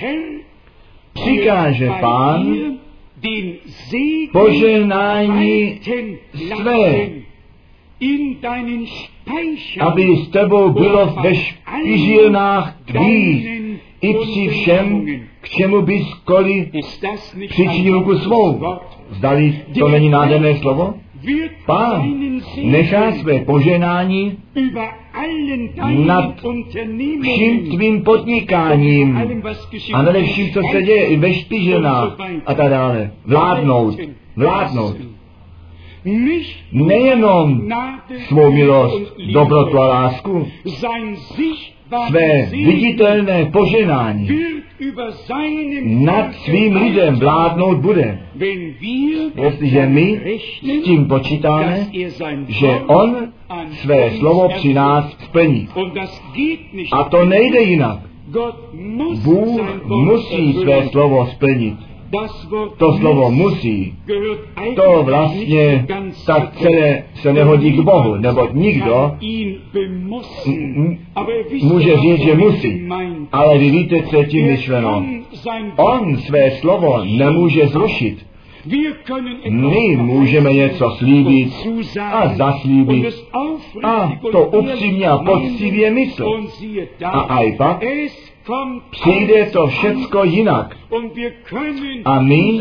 [1.12, 2.54] přikáže pán
[4.32, 5.80] požehnání
[6.34, 7.08] své,
[9.80, 13.48] aby s tebou bylo ve špižilnách tvých
[14.00, 15.06] i při všem,
[15.40, 16.70] k čemu bys koli
[17.48, 18.60] přičinil ruku svou.
[19.10, 20.94] Zdali to není nádherné slovo?
[21.66, 22.14] Pán
[22.62, 24.38] nechá své poženání
[26.06, 26.34] nad
[27.22, 29.16] vším tvým podnikáním
[29.94, 32.16] a nade vším, co se děje i ve špiženách
[32.46, 33.10] a tak dále.
[33.26, 33.98] Vládnout,
[34.36, 35.13] vládnout.
[36.72, 37.68] Nejenom
[38.28, 40.48] svou milost, dobrotu a lásku,
[42.08, 44.28] své viditelné poženání
[45.84, 48.18] nad svým lidem vládnout bude.
[49.42, 51.86] Jestliže my s tím počítáme,
[52.48, 53.16] že On
[53.70, 55.68] své slovo při nás splní.
[56.92, 57.98] A to nejde jinak.
[59.24, 61.93] Bůh musí své slovo splnit.
[62.78, 63.94] To slovo musí.
[64.76, 65.86] To vlastně
[66.26, 69.12] tak celé se nehodí k Bohu, nebo nikdo
[71.62, 72.88] může říct, že musí.
[73.32, 75.06] Ale vy víte, co je tím myšleno.
[75.76, 78.26] On své slovo nemůže zrušit.
[79.50, 81.52] My můžeme něco slíbit
[82.00, 83.14] a zaslíbit
[83.84, 86.28] a to upřímně a poctivě myslet.
[87.04, 87.82] A aj pak
[88.90, 90.76] přijde to všecko jinak.
[92.04, 92.60] A my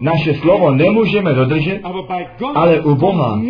[0.00, 1.80] naše slovo nemůžeme dodržet,
[2.54, 3.40] ale u Boha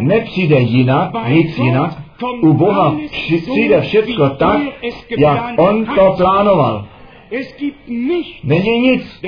[0.00, 2.02] nepřijde jinak, nic jinak.
[2.42, 4.60] U Boha přijde všecko tak,
[5.18, 6.86] jak On to plánoval.
[8.44, 9.20] Není nic,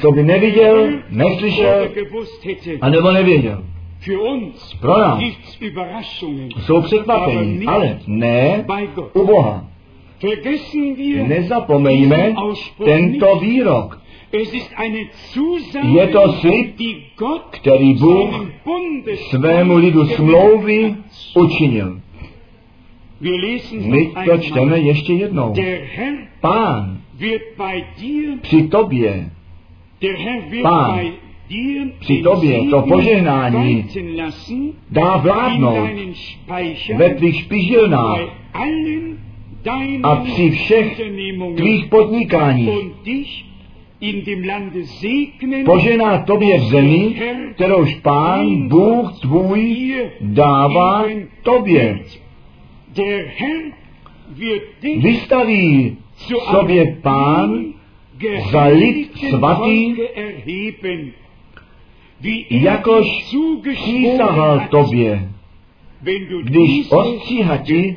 [0.00, 1.88] co by neviděl, neslyšel,
[2.80, 3.64] anebo nevěděl.
[4.80, 5.22] Pro nás
[6.66, 8.64] jsou překvapení, ale ne
[9.12, 9.64] u Boha.
[11.26, 12.34] Nezapomeňme
[12.84, 14.00] tento výrok.
[15.92, 16.76] Je to slib,
[17.50, 18.50] který Bůh
[19.30, 20.94] svému lidu smlouvy
[21.34, 22.00] učinil.
[23.80, 25.54] My to čteme ještě jednou.
[26.40, 27.00] Pán
[28.40, 29.30] při tobě,
[30.62, 31.00] Pán
[31.98, 33.86] při tobě to požehnání
[34.90, 35.88] dá vládnout
[36.96, 38.20] ve tvých špižilnách
[40.02, 41.00] a při všech
[41.56, 42.70] tvých podnikáních.
[45.64, 47.14] požená tobě v zemi,
[47.54, 51.04] kterouž Pán Bůh tvůj dává
[51.42, 51.98] tobě.
[54.96, 55.96] Vystaví
[56.50, 57.64] sobě Pán
[58.50, 59.94] za lid svatý,
[62.50, 63.06] jakož
[63.62, 65.28] přísahal tobě
[66.42, 67.96] když ostříhati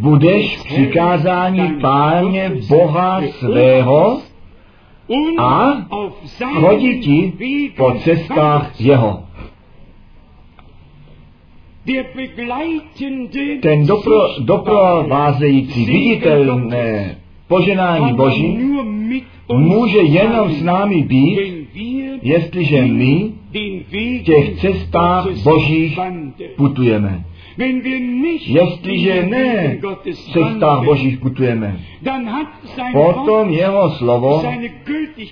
[0.00, 4.20] budeš přikázání páně Boha svého
[5.38, 5.72] a
[6.60, 7.32] chodit ti
[7.76, 9.22] po cestách jeho.
[13.62, 17.16] Ten dopro, doprovázející viditelné
[17.48, 18.58] poženání Boží
[19.52, 21.38] může jenom s námi být,
[22.22, 23.30] jestliže my
[23.90, 25.98] v těch cestách Božích
[26.56, 27.24] putujeme.
[28.46, 31.80] Jestliže ne v cestách Božích putujeme,
[32.92, 34.42] potom jeho slovo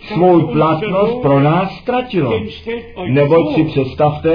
[0.07, 2.41] svou platnost pro nás ztratilo.
[3.07, 4.35] Neboť si představte,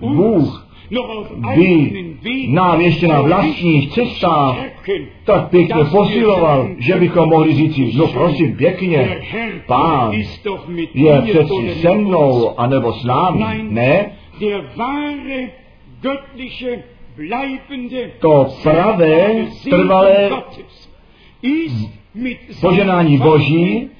[0.00, 0.68] Bůh
[1.56, 1.92] by
[2.48, 4.56] nám ještě na vlastních cestách
[5.24, 9.18] tak pěkně posiloval, že bychom mohli říct, no prosím pěkně,
[9.66, 10.12] pán
[10.94, 13.44] je přeci se mnou, anebo s námi.
[13.62, 14.10] Ne,
[18.20, 20.30] to pravé, trvalé
[22.60, 23.90] poženání Boží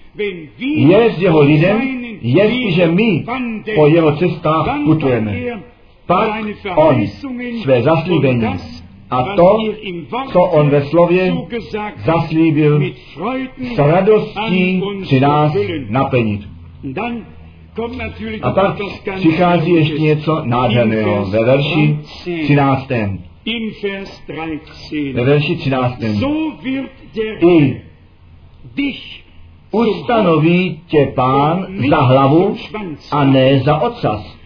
[0.60, 1.80] je s jeho lidem,
[2.20, 3.24] jestliže my
[3.74, 5.62] po jeho cestách putujeme
[6.06, 6.44] pak
[6.76, 7.06] on
[7.62, 8.46] své zaslíbení
[9.10, 9.58] a to,
[10.32, 11.34] co on ve slově
[12.04, 12.82] zaslíbil,
[13.74, 15.52] s radostí při nás
[15.88, 16.40] naplnit.
[18.42, 18.76] A pak
[19.16, 21.98] přichází ještě něco nádherného ve verši
[22.42, 22.88] 13.
[25.12, 26.02] Ve verši 13.
[27.40, 27.80] I
[29.70, 32.56] ustanoví tě pán za hlavu
[33.10, 34.38] a ne za ocas.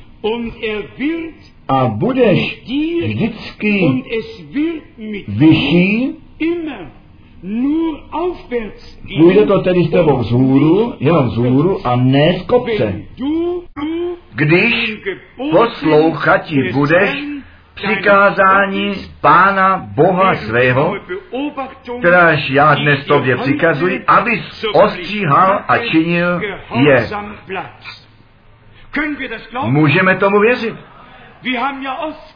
[1.68, 2.62] A budeš
[3.06, 4.02] vždycky
[5.28, 6.10] vyšší,
[9.18, 13.02] půjde to tedy s tebou vzhůru, jenom vzhůru a ne z kopce.
[14.34, 14.96] Když
[15.50, 17.16] poslouchati budeš
[17.74, 20.94] přikázání Pána Boha svého,
[21.98, 26.40] kteráž já dnes tobě přikazuji, abys ostříhal a činil
[26.74, 27.08] je.
[29.64, 30.74] Můžeme tomu věřit.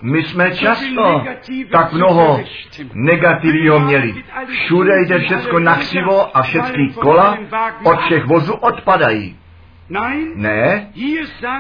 [0.03, 1.25] My jsme často
[1.73, 2.41] tak mnoho
[2.95, 4.25] negativního měli.
[4.47, 7.39] Všude jde všecko na křivo a všechny kola
[7.85, 9.37] od všech vozů odpadají.
[10.35, 10.91] Ne,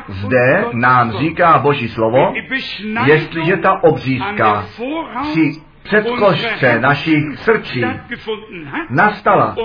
[0.09, 2.32] zde nám říká Boží slovo,
[3.05, 4.64] jestliže ta obřízka
[5.22, 7.84] při předkošce našich srdcí
[8.91, 9.57] nastala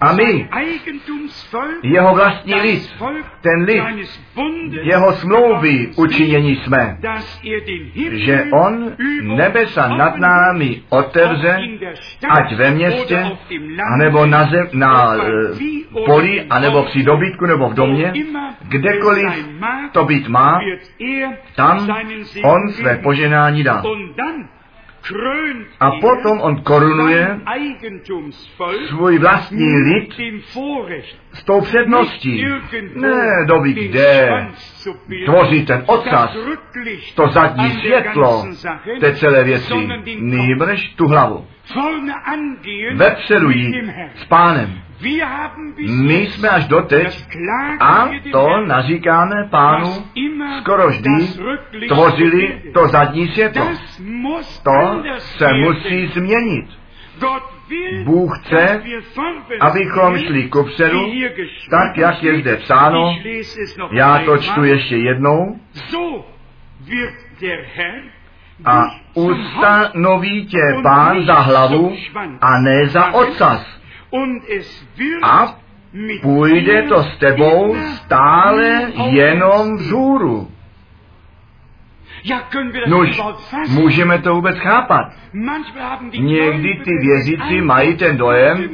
[0.00, 0.48] a my,
[1.82, 2.94] jeho vlastní lid,
[3.40, 3.82] ten lid,
[4.82, 6.98] jeho smlouvy učinění jsme,
[8.12, 8.92] že on
[9.22, 11.58] nebesa nad námi otevře,
[12.30, 13.24] ať ve městě,
[13.94, 18.12] anebo na, zem, na uh, poli, anebo při dobytku, nebo v domě,
[18.68, 19.48] kdekoliv
[19.92, 20.60] to být má,
[21.56, 21.88] tam
[22.44, 23.82] on své poženání dá.
[25.80, 27.40] A potom on korunuje
[28.88, 30.14] svůj vlastní lid
[31.32, 32.44] s tou předností.
[32.94, 34.30] Ne doby, kde
[35.24, 36.36] tvoří ten ocas,
[37.14, 38.44] to zadní světlo
[39.00, 39.74] té celé věci,
[40.20, 41.46] nýbrž tu hlavu.
[42.94, 43.74] Vepředu jít
[44.16, 44.83] s pánem.
[45.86, 47.26] My jsme až doteď
[47.80, 49.92] a to naříkáme pánu
[50.60, 51.28] skoro vždy
[51.88, 53.68] tvořili to zadní světlo.
[54.62, 56.66] To se musí změnit.
[58.04, 58.82] Bůh chce,
[59.60, 61.12] abychom šli kupředu,
[61.70, 63.16] tak jak je zde psáno.
[63.90, 65.60] Já to čtu ještě jednou.
[68.64, 68.84] A
[69.14, 71.96] ustanoví tě pán za hlavu
[72.40, 73.83] a ne za ocas.
[75.22, 75.56] A
[76.22, 80.48] půjde to s tebou stále jenom vzhůru.
[82.86, 83.20] Nož,
[83.68, 85.12] můžeme to vůbec chápat.
[86.18, 88.68] Někdy ty věřící mají ten dojem,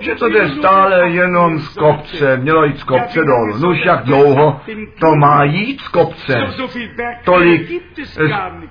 [0.00, 3.58] že to jde stále jenom z kopce, mělo jít z kopce dolů.
[3.58, 4.60] Nož, jak dlouho
[5.00, 6.46] to má jít z kopce?
[7.24, 7.70] Tolik,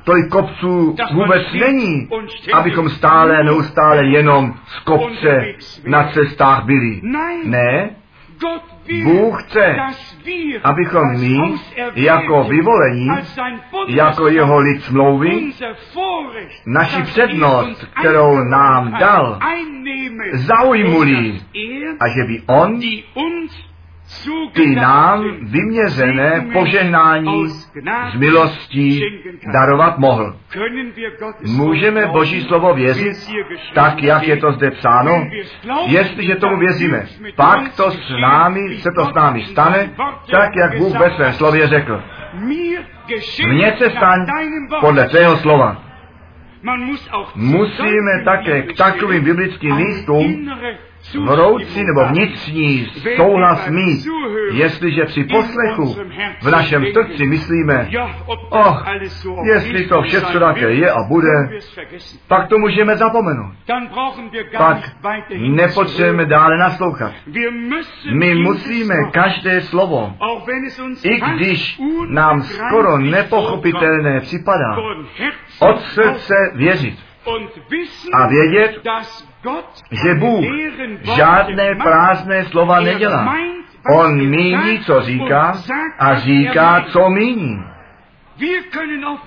[0.04, 2.10] tolik kopců vůbec není,
[2.54, 5.46] abychom stále, neustále jenom z kopce
[5.88, 7.02] na cestách byli.
[7.46, 7.90] Ne,
[9.04, 9.76] Bůh chce,
[10.64, 11.38] abychom my,
[11.96, 13.10] jako vyvolení,
[13.88, 15.52] jako jeho lid smlouvy,
[16.66, 19.40] naši přednost, kterou nám dal,
[20.34, 21.42] zaujmuli
[22.00, 22.80] a že by on
[24.54, 27.50] ty nám vyměřené požehnání
[28.12, 29.02] z milostí
[29.54, 30.36] darovat mohl.
[31.46, 33.14] Můžeme Boží slovo věřit
[33.74, 35.28] tak, jak je to zde psáno?
[35.86, 39.90] Jestliže tomu věříme, pak to s námi, se to s námi stane,
[40.32, 42.04] tak, jak Bůh ve svém slově řekl.
[43.48, 44.26] Mně se staň
[44.80, 45.84] podle tvého slova.
[47.36, 50.50] Musíme také k takovým biblickým místům
[51.16, 54.06] vroucí nebo vnitřní souhlas mít,
[54.52, 55.96] jestliže při poslechu
[56.42, 57.90] v našem srdci myslíme,
[58.50, 58.84] oh,
[59.44, 61.50] jestli to všechno také je a bude,
[62.28, 63.54] pak to můžeme zapomenout.
[64.58, 64.78] Pak
[65.38, 67.14] nepotřebujeme dále naslouchat.
[68.14, 70.14] My musíme každé slovo,
[71.04, 74.78] i když nám skoro nepochopitelné připadá,
[75.60, 77.09] od srdce věřit
[78.14, 78.82] a vědět,
[79.92, 80.46] že Bůh
[81.16, 83.36] žádné prázdné slova nedělá.
[83.96, 85.54] On míní, co říká
[86.00, 87.64] a říká, co míní.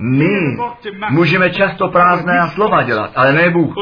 [0.01, 0.57] My
[1.11, 3.75] můžeme často prázdné slova dělat, ale ne Bůh.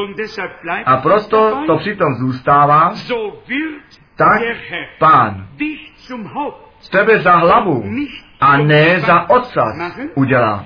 [0.85, 2.93] A proto to přitom zůstává,
[4.15, 4.41] tak
[4.99, 5.47] pán
[6.91, 7.83] tebe za hlavu
[8.41, 10.65] a ne za ocas udělá.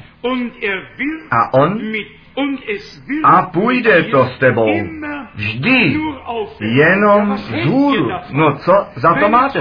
[1.31, 1.79] A on
[3.23, 4.69] a půjde to s tebou.
[5.35, 5.99] vždy.
[6.61, 8.11] jenom vzhůru.
[8.31, 9.59] No co za to máte?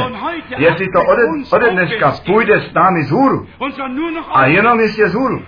[0.57, 1.23] Jestli to ode,
[1.53, 3.47] ode dneška půjde s námi vzhůru.
[4.33, 5.43] a jenom ještě vzhůru,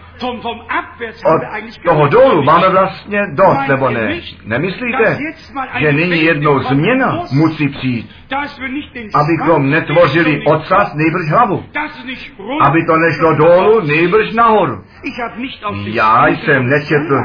[1.25, 1.41] od
[1.85, 4.21] toho dolů máme vlastně dost, nebo ne?
[4.45, 5.19] Nemyslíte,
[5.79, 8.11] že nyní jednou změna musí přijít,
[9.15, 11.65] abychom netvořili ocas, nejbrž hlavu,
[12.69, 14.85] aby to nešlo dolů, nejbrž nahoru.
[15.85, 17.17] Já jsem nečetl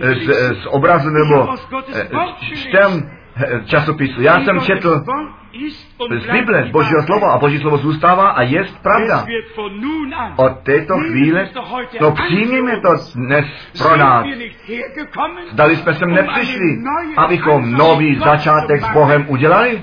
[0.00, 1.48] z, z obrazu nebo
[2.54, 3.10] čtem
[3.64, 4.22] časopisu.
[4.22, 5.04] Já jsem četl
[6.20, 9.26] z Bible, z Božího slova a Boží slovo zůstává a je pravda.
[10.36, 11.48] Od této chvíle
[11.98, 13.46] to přijměme to dnes
[13.82, 14.26] pro nás.
[15.52, 16.78] Zdali jsme sem nepřišli,
[17.16, 19.82] abychom nový začátek s Bohem udělali?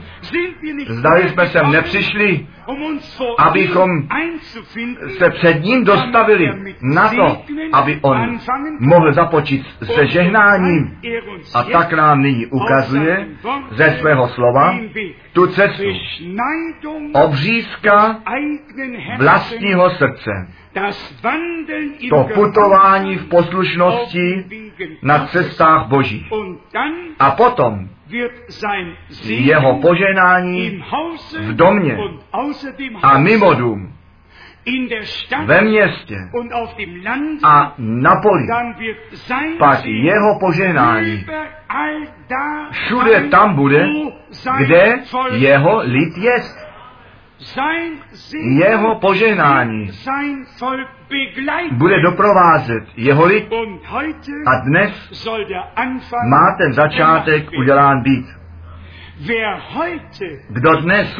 [0.87, 2.47] Zdali jsme sem nepřišli,
[3.37, 3.89] abychom
[5.17, 6.51] se před ním dostavili
[6.81, 7.41] na to,
[7.73, 8.39] aby on
[8.79, 10.97] mohl započít se žehnáním.
[11.53, 13.27] A tak nám nyní ukazuje
[13.71, 14.75] ze svého slova
[15.33, 15.62] tu cestu
[17.13, 18.21] obřízka
[19.17, 20.31] vlastního srdce.
[22.09, 24.45] To putování v poslušnosti
[25.01, 26.29] na cestách Boží.
[27.19, 27.89] A potom
[29.27, 30.83] jeho poženání
[31.39, 31.97] v domě
[33.03, 33.93] a mimo dům,
[35.45, 36.17] ve městě
[37.43, 38.47] a na poli,
[39.59, 41.25] pak jeho poženání
[42.71, 43.87] všude tam bude,
[44.57, 44.99] kde
[45.31, 46.73] jeho lid jest.
[48.33, 49.89] Jeho poženání
[51.71, 53.49] bude doprovázet jeho lid
[54.47, 55.25] a dnes
[56.29, 58.25] má ten začátek udělán být.
[60.49, 61.19] Kdo dnes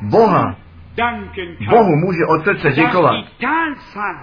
[0.00, 0.56] Boha
[1.70, 3.14] Bohu může od srdce děkovat,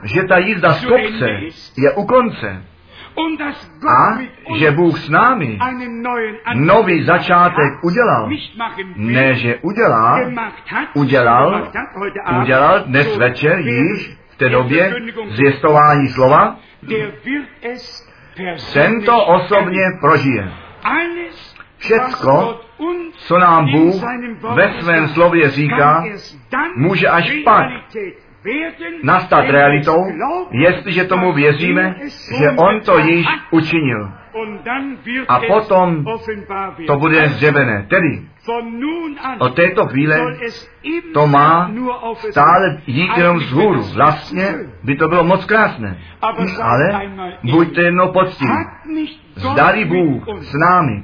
[0.03, 1.29] že ta jízda z kopce
[1.77, 2.63] je u konce
[3.87, 4.17] a
[4.57, 5.59] že Bůh s námi
[6.53, 8.29] nový začátek udělal.
[8.95, 10.31] Ne, že udělal,
[10.93, 11.71] udělal,
[12.41, 14.93] udělal dnes večer již v té době
[15.29, 16.57] zjistování slova,
[18.73, 20.51] tento osobně prožije.
[21.79, 22.61] Všecko,
[23.17, 24.03] co nám Bůh
[24.55, 26.03] ve svém slově říká,
[26.75, 27.65] může až pak
[29.03, 30.05] nastat realitou,
[30.51, 31.95] jestliže tomu věříme,
[32.39, 34.11] že On to již učinil.
[35.27, 36.05] A potom
[36.87, 37.85] to bude zjevené.
[37.89, 38.21] Tedy
[39.39, 40.35] od této chvíle
[41.13, 41.71] to má
[42.31, 43.83] stále jít jenom vzhůru.
[43.83, 45.97] Vlastně by to bylo moc krásné.
[46.61, 47.09] Ale
[47.43, 48.51] buďte jednou poctiví.
[49.35, 51.03] Zdali Bůh s námi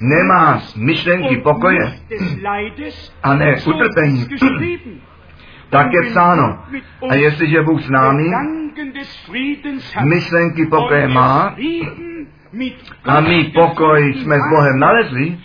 [0.00, 1.92] nemá myšlenky pokoje
[3.22, 4.26] a ne utrpení,
[5.70, 6.58] tak je psáno.
[7.10, 8.30] A jestliže Bůh s námi
[10.04, 11.56] myšlenky pokoje má
[13.04, 15.38] a my pokoj jsme s Bohem nalezli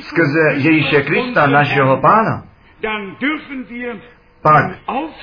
[0.00, 2.44] skrze Ježíše Krista, našeho Pána,
[4.42, 4.64] pak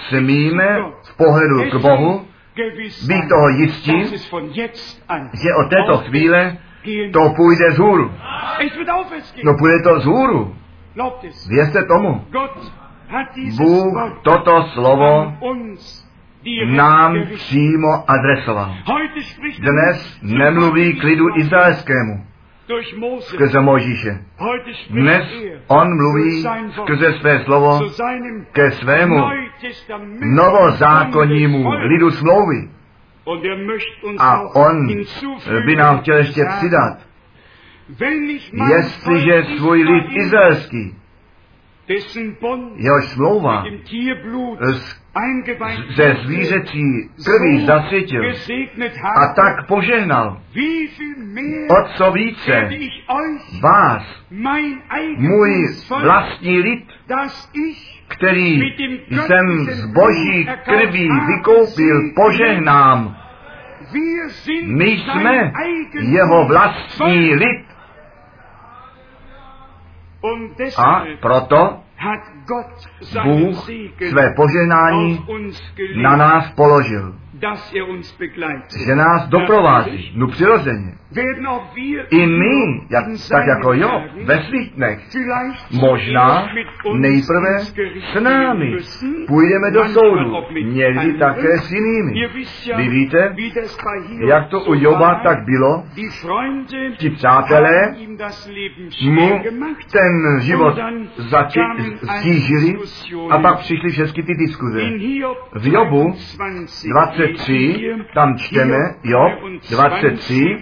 [0.10, 2.26] smíme v pohledu k Bohu
[3.08, 4.04] být toho jistí,
[5.44, 6.58] že od této chvíle
[7.14, 8.12] to půjde z hůru.
[9.44, 10.56] No půjde to z hůru.
[11.50, 12.26] Věřte tomu.
[13.58, 15.34] Bůh toto slovo
[16.66, 18.76] nám přímo adresoval.
[19.60, 22.26] Dnes nemluví k lidu izraelskému
[23.20, 24.26] skrze Možíše.
[24.90, 25.24] Dnes
[25.68, 27.80] on mluví skrze své slovo
[28.52, 29.16] ke svému
[30.20, 32.70] novozákonnímu lidu smlouvy.
[34.20, 34.88] A on
[35.66, 36.98] by nám chtěl ještě přidat,
[38.70, 40.99] jestliže svůj lid izraelský
[42.76, 43.64] jehož smlouva
[45.96, 48.22] ze zvířecí krví zasvětil
[49.16, 50.42] a tak požehnal,
[51.70, 52.70] o co více
[53.62, 54.04] vás,
[55.18, 55.68] můj
[56.04, 56.84] vlastní lid,
[58.08, 58.62] který
[59.10, 63.18] jsem z boží krví vykoupil, požehnám.
[64.66, 65.52] My jsme
[66.02, 67.66] jeho vlastní lid.
[70.78, 71.80] A proto
[73.24, 73.70] Bůh
[74.10, 75.26] své poženání
[76.04, 77.16] na nás položil,
[78.86, 80.94] že nás doprovází, no přirozeně.
[82.12, 85.00] I my, jak, tak jako jo, ve svých dnech,
[85.82, 86.50] možná
[86.94, 88.76] nejprve s námi
[89.28, 92.28] půjdeme do soudu, někdy také s jinými.
[92.76, 93.34] Vy víte,
[94.28, 95.84] jak to u Joba tak bylo,
[96.98, 97.96] ti přátelé
[99.04, 99.42] mu
[99.92, 100.78] ten život
[102.18, 102.76] stížili
[103.30, 104.82] a pak přišly všechny ty diskuze.
[105.54, 106.14] V Jobu
[107.34, 109.32] 23, tam čteme, Job
[109.70, 110.58] 23,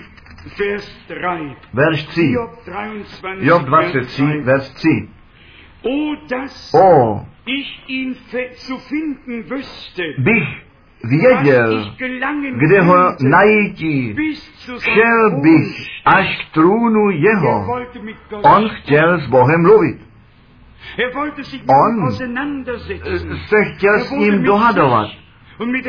[1.74, 2.36] verš 3.
[3.39, 5.09] Job 23, verš 3.
[6.74, 7.26] O,
[10.18, 10.68] bych
[11.03, 11.95] věděl,
[12.57, 14.15] kde ho najítí,
[14.80, 17.65] šel bych až k trůnu jeho.
[18.43, 20.07] On chtěl s Bohem mluvit.
[21.68, 22.11] On
[23.47, 25.07] se chtěl s ním dohadovat.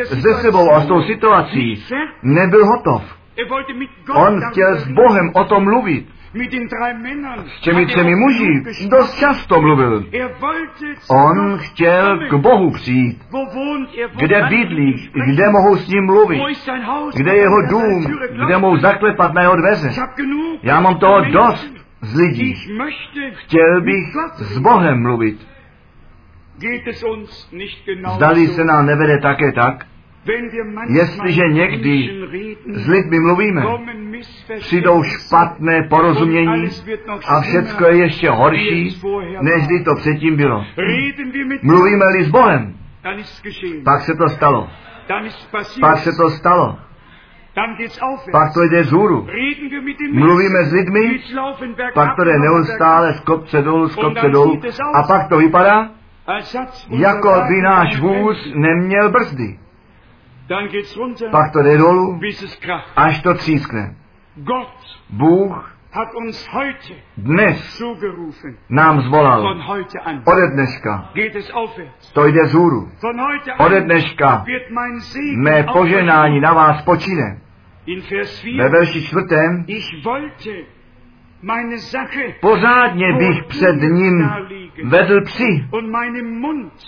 [0.04, 1.84] Se sebou a s tou situací
[2.22, 3.18] nebyl hotov.
[4.14, 6.06] On chtěl s Bohem o tom mluvit.
[7.46, 10.04] S těmi třemi muži dost často mluvil.
[11.10, 13.22] On chtěl k Bohu přijít.
[14.16, 16.40] Kde bydlí, kde mohou s ním mluvit,
[17.16, 18.06] kde je jeho dům,
[18.46, 19.90] kde mohou zaklepat na jeho dveře.
[20.62, 22.54] Já mám toho dost z lidí.
[23.32, 24.04] Chtěl bych
[24.36, 25.46] s Bohem mluvit.
[28.14, 29.86] Zdali se nám nevede také tak,
[30.88, 32.10] Jestliže někdy
[32.66, 33.62] s lidmi mluvíme,
[34.58, 36.68] přijdou špatné porozumění
[37.28, 39.00] a všecko je ještě horší,
[39.40, 40.64] než kdy to předtím bylo.
[41.62, 42.74] Mluvíme-li s Bohem,
[43.84, 44.68] pak se to stalo.
[45.80, 46.78] Pak se to stalo.
[48.32, 49.26] pak to jde zhůru.
[50.12, 51.20] Mluvíme s lidmi,
[51.94, 54.60] pak to jde neustále z kopce dolů, z kopce dolů.
[54.94, 55.90] A pak to vypadá,
[56.88, 59.58] jako by náš vůz neměl brzdy.
[61.30, 62.20] Pak to jde dolů,
[62.96, 63.96] až to třískne.
[65.10, 65.74] Bůh
[67.16, 67.82] dnes
[68.68, 69.56] nám zvolal
[70.24, 71.10] ode dneška.
[72.12, 72.90] To jde zhůru.
[73.58, 74.44] Ode dneška
[75.36, 77.40] mé poženání na vás počine.
[78.58, 79.64] Ve verši čtvrtém
[82.40, 84.30] Pořádně bych před ním
[84.84, 85.64] vedl psi.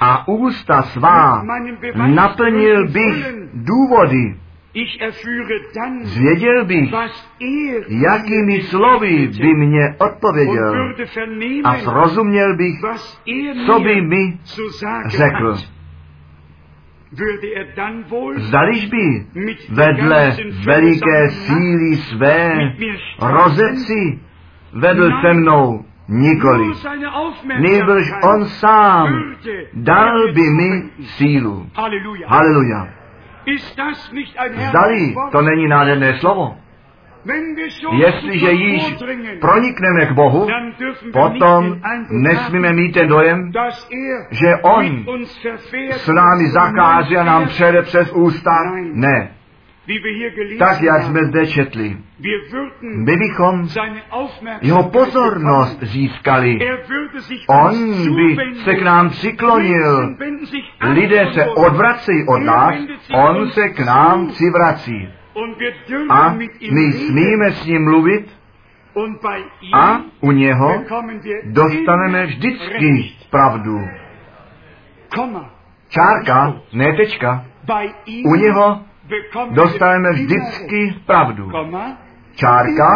[0.00, 1.42] A ústa svá
[1.94, 4.36] naplnil bych důvody.
[6.02, 6.90] Zvěděl bych,
[7.88, 10.94] jakými slovy by mě odpověděl.
[11.64, 12.74] A zrozuměl bych,
[13.66, 14.38] co by mi
[15.06, 15.54] řekl.
[18.36, 19.26] Zdališ by
[19.68, 22.54] vedle veliké síly své
[23.20, 24.18] rozepci
[24.72, 26.72] vedl se mnou nikoli.
[27.58, 29.34] Nejbrž on sám
[29.74, 31.66] dal by mi sílu.
[32.26, 32.88] Haleluja.
[34.68, 36.56] Zdali to není nádherné slovo.
[37.92, 38.94] Jestliže již
[39.40, 40.48] pronikneme k Bohu,
[41.12, 41.76] potom
[42.10, 43.52] nesmíme mít ten dojem,
[44.30, 45.04] že On
[45.90, 48.50] s námi zakází a nám přejde přes ústa.
[48.92, 49.30] Ne.
[50.58, 51.96] Tak, jak jsme zde četli,
[52.82, 53.68] my bychom
[54.62, 56.58] jeho pozornost získali.
[57.48, 57.74] On
[58.16, 60.16] by se k nám přiklonil.
[60.82, 62.74] Lidé se odvrací od nás,
[63.14, 65.08] on se k nám přivrací.
[66.10, 66.36] A
[66.72, 68.36] my smíme s ním mluvit
[69.74, 70.84] a u něho
[71.44, 73.80] dostaneme vždycky pravdu.
[75.88, 77.44] Čárka, ne tečka.
[78.24, 78.80] U něho
[79.50, 81.52] dostaneme vždycky pravdu.
[82.34, 82.88] Čárka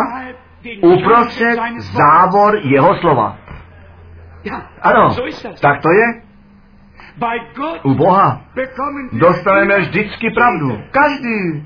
[0.83, 3.37] uprostřed závor jeho slova.
[4.83, 5.17] Ano,
[5.61, 6.23] tak to je.
[7.83, 8.41] U Boha
[9.13, 10.79] dostaneme vždycky pravdu.
[10.91, 11.65] Každý.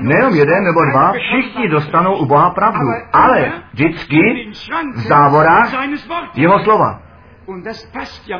[0.00, 4.50] Nejenom jeden nebo dva, všichni dostanou u Boha pravdu, ale vždycky
[4.94, 5.74] v závorách
[6.34, 7.09] jeho slova.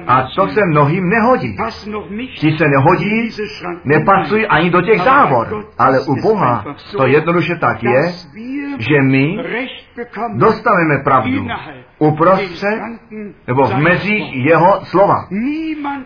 [0.06, 1.56] A to se mnohým nehodí.
[2.38, 3.30] Ti se nehodí,
[3.84, 5.64] nepasují ani do těch závor.
[5.78, 6.64] Ale u Boha
[6.96, 8.12] to jednoduše tak je,
[8.78, 9.36] že my
[10.34, 11.46] dostaneme pravdu
[11.98, 12.80] uprostřed
[13.46, 15.28] nebo v mezích jeho slova.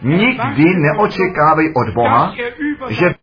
[0.02, 2.32] Nikdy neočekávej od Boha,
[2.88, 3.14] že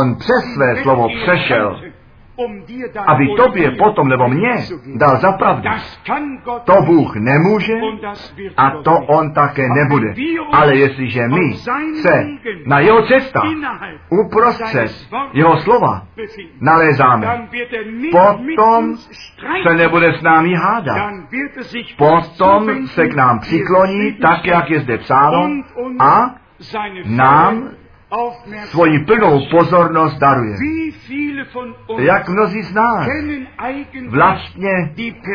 [0.00, 1.81] on přes své slovo přešel
[3.06, 4.52] aby tobě potom nebo mě
[4.96, 5.68] dal za pravdu.
[6.64, 7.72] To Bůh nemůže
[8.56, 10.14] a to On také nebude.
[10.52, 11.54] Ale jestliže my
[12.02, 12.26] se
[12.66, 13.42] na jeho cesta
[14.10, 16.02] uprostřed jeho slova
[16.60, 17.48] nalézáme,
[18.12, 18.96] potom
[19.68, 20.96] se nebude s námi hádat.
[21.96, 25.50] Potom se k nám přikloní, tak jak je zde psáno,
[25.98, 26.34] a
[27.04, 27.68] nám
[28.64, 30.56] svoji plnou pozornost daruje.
[31.98, 33.08] Jak mnozí z nás
[34.08, 34.92] vlastně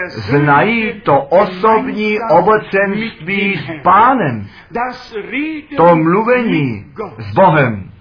[0.07, 4.47] znají to osobní obecenství s pánem,
[5.77, 6.85] to mluvení
[7.17, 7.91] s Bohem,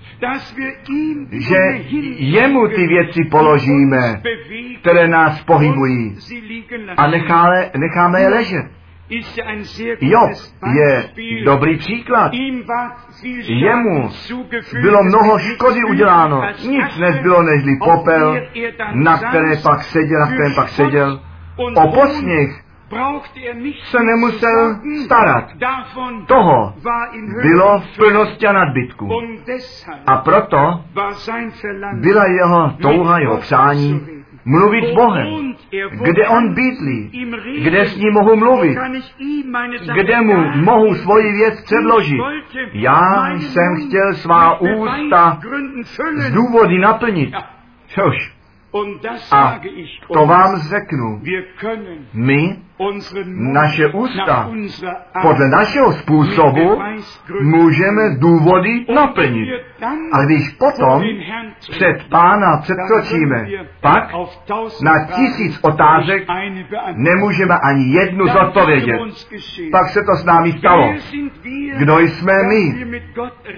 [1.30, 1.56] že
[2.16, 4.22] jemu ty věci položíme,
[4.80, 6.16] které nás pohybují.
[6.96, 8.66] a necháme, necháme je ležet.
[10.00, 10.30] Job
[10.74, 11.10] je
[11.44, 12.32] dobrý příklad.
[13.46, 14.10] Jemu
[14.82, 16.42] bylo mnoho škody uděláno.
[16.68, 18.40] Nic nezbylo nežli popel,
[18.92, 21.20] na které pak seděl, na kterém pak seděl.
[21.76, 22.62] O posměch
[23.84, 25.44] se nemusel starat.
[26.26, 26.74] Toho
[27.42, 29.08] bylo v plnosti a nadbytku.
[30.06, 30.84] A proto
[31.92, 34.15] byla jeho touha, jeho přání
[34.46, 35.54] mluvit s Bohem,
[36.02, 37.26] kde on bydlí,
[37.64, 38.78] kde s ním mohu mluvit,
[39.94, 42.20] kde mu mohu svoji věc předložit.
[42.72, 45.40] Já jsem chtěl svá ústa
[46.16, 47.34] z důvody naplnit.
[47.86, 48.36] Což
[49.30, 49.60] a
[50.12, 51.20] to vám řeknu.
[52.14, 52.56] My
[53.52, 54.50] naše ústa
[55.22, 56.82] podle našeho způsobu
[57.40, 59.48] můžeme důvody naplnit.
[60.12, 61.02] A když potom
[61.70, 63.46] před pána předkročíme,
[63.80, 64.12] pak
[64.82, 66.24] na tisíc otázek
[66.94, 69.00] nemůžeme ani jednu zodpovědět.
[69.72, 70.94] Pak se to s námi stalo.
[71.76, 72.86] Kdo jsme my,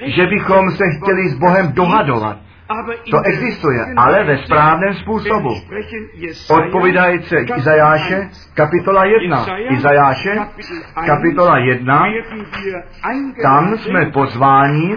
[0.02, 2.38] že bychom se chtěli s Bohem dohadovat?
[3.10, 5.48] To existuje, ale ve správném způsobu.
[6.50, 9.46] Odpovídající Izajáše, kapitola 1.
[9.70, 10.34] Izajáše,
[11.06, 12.04] kapitola 1.
[13.42, 14.96] Tam jsme pozváni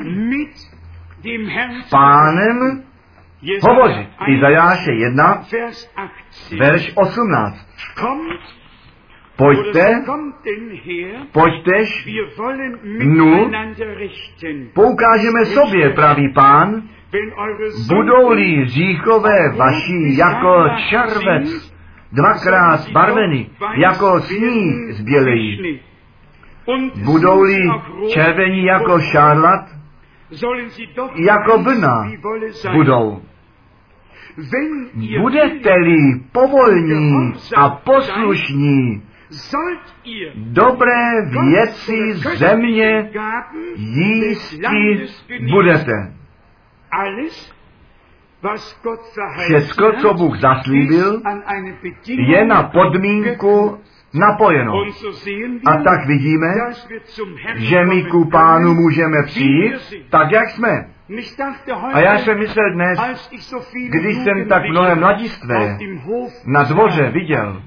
[1.85, 2.83] s pánem
[3.61, 4.07] hovořit.
[4.27, 6.59] Izajáše 1, Vers 18.
[6.59, 7.67] verš 18.
[7.99, 8.39] Kommt,
[9.37, 10.01] Pojďte,
[11.31, 12.07] pojďtež,
[12.99, 13.51] Nu.
[14.73, 16.81] poukážeme sobě, pravý pán,
[17.87, 21.73] budou-li říchové vaší jako červec,
[22.11, 25.79] dvakrát barveny, jako sníh zbělejí.
[27.05, 27.59] Budou-li
[28.13, 29.65] červení jako šarlat,
[31.15, 32.11] jako vlna
[32.73, 33.21] budou.
[35.21, 35.97] Budete-li
[36.31, 39.03] povolní a poslušní,
[40.35, 43.09] dobré věci země
[43.75, 45.05] jísti
[45.51, 46.20] budete.
[49.37, 51.21] Všecko, co Bůh zaslíbil,
[52.07, 53.81] je na podmínku
[54.13, 54.73] napojeno.
[55.65, 56.47] A tak vidíme,
[57.55, 59.73] že my ku pánu můžeme přijít
[60.09, 60.89] tak, jak jsme.
[61.93, 62.99] A já jsem myslel dnes,
[63.89, 65.77] když jsem tak mnohé mladistvé
[66.45, 67.61] na dvoře viděl,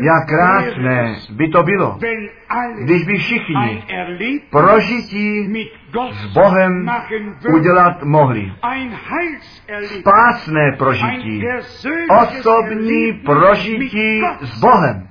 [0.00, 1.98] jak krásné by to bylo,
[2.84, 3.84] když by všichni
[4.50, 5.54] prožití
[6.12, 6.90] s Bohem
[7.54, 8.52] udělat mohli.
[9.82, 11.44] Spásné prožití,
[12.10, 15.09] osobní prožití s Bohem.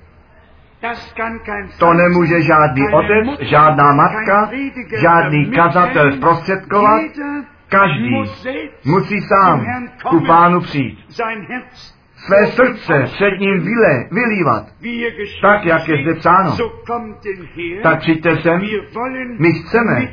[1.80, 4.50] To nemůže žádný otec, žádná matka,
[5.02, 7.02] žádný kazatel zprostředkovat.
[7.70, 8.16] Každý
[8.86, 9.66] musí sám
[10.10, 11.00] ku pánu přijít.
[12.16, 14.66] Své srdce před ním vyle, vylívat.
[15.42, 16.52] Tak, jak je zde psáno.
[17.84, 18.62] Tak přijďte sem,
[19.40, 20.08] my chceme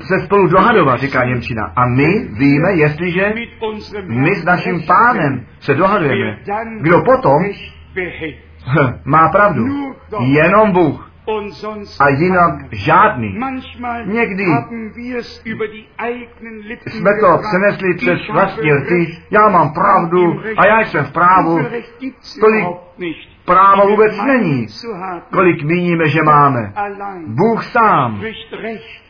[0.00, 1.72] se spolu dohadovat, říká Němčina.
[1.76, 3.32] A my víme, jestliže
[4.06, 6.38] my s naším pánem se dohadujeme,
[6.80, 7.42] kdo potom
[9.04, 9.64] má pravdu.
[10.20, 11.08] Jenom Bůh.
[12.00, 13.38] A jinak žádný.
[14.04, 14.44] Někdy
[16.86, 19.18] jsme to přenesli přes vlastní rty.
[19.30, 21.58] Já mám pravdu a já jsem v právu.
[22.40, 22.66] Tolik
[23.44, 24.66] právo vůbec není,
[25.32, 26.72] kolik míníme, že máme.
[27.26, 28.20] Bůh sám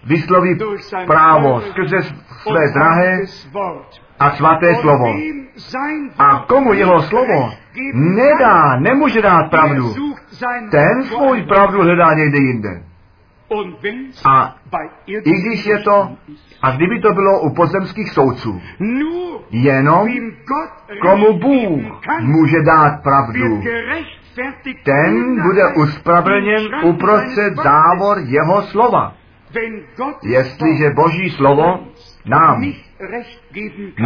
[0.04, 0.58] vysloví
[1.06, 2.02] právo skrze
[2.42, 3.20] své drahé
[4.22, 5.14] a svaté slovo.
[6.18, 7.50] A komu jeho slovo
[7.94, 9.94] nedá, nemůže dát pravdu,
[10.70, 12.82] ten svou pravdu hledá někde jinde.
[14.30, 14.56] A
[15.06, 16.16] i když je to,
[16.62, 18.60] a kdyby to bylo u pozemských soudců,
[19.50, 20.08] jenom
[21.00, 23.62] komu Bůh může dát pravdu,
[24.84, 29.14] ten bude uspravedlněn uprostřed závor jeho slova.
[30.22, 31.86] Jestliže Boží slovo
[32.26, 32.64] nám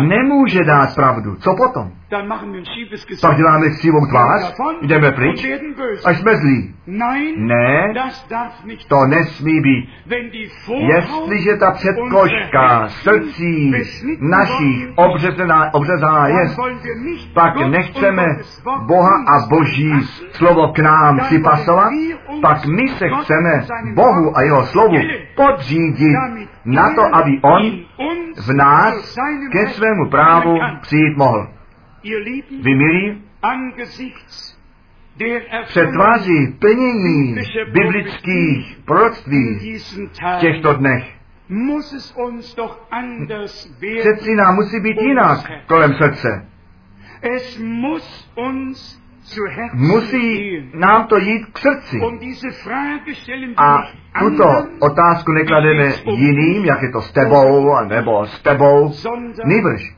[0.09, 1.37] nemůže dát pravdu.
[1.37, 1.93] Co potom?
[3.21, 5.47] Pak děláme křivou tvář, jdeme pryč.
[6.05, 6.75] a jsme zlí.
[7.37, 7.95] Ne,
[8.89, 9.89] to nesmí být.
[10.95, 13.73] Jestliže ta předkoška srdcí
[14.21, 16.47] našich obřezaná, obřezaná je,
[17.35, 18.25] pak nechceme
[18.87, 19.93] Boha a Boží
[20.31, 21.93] slovo k nám připasovat,
[22.43, 24.97] pak my se chceme Bohu a jeho slovu
[25.37, 26.17] podřídit
[26.65, 27.63] na to, aby On
[28.47, 29.19] v nás
[29.53, 31.56] ke svému právu přijít mohl.
[32.63, 33.23] Vy milí,
[35.67, 37.35] před tváří plnění
[37.73, 39.79] biblických proroctví
[40.13, 41.17] v těchto dnech
[44.01, 46.47] přeci nám musí být jinak kolem srdce.
[49.75, 52.01] Musí nám to jít k srdci.
[53.57, 53.79] A
[54.19, 54.45] tuto
[54.81, 58.93] otázku neklademe jiným, jak je to s tebou, nebo s tebou.
[59.45, 59.97] Nýbrž.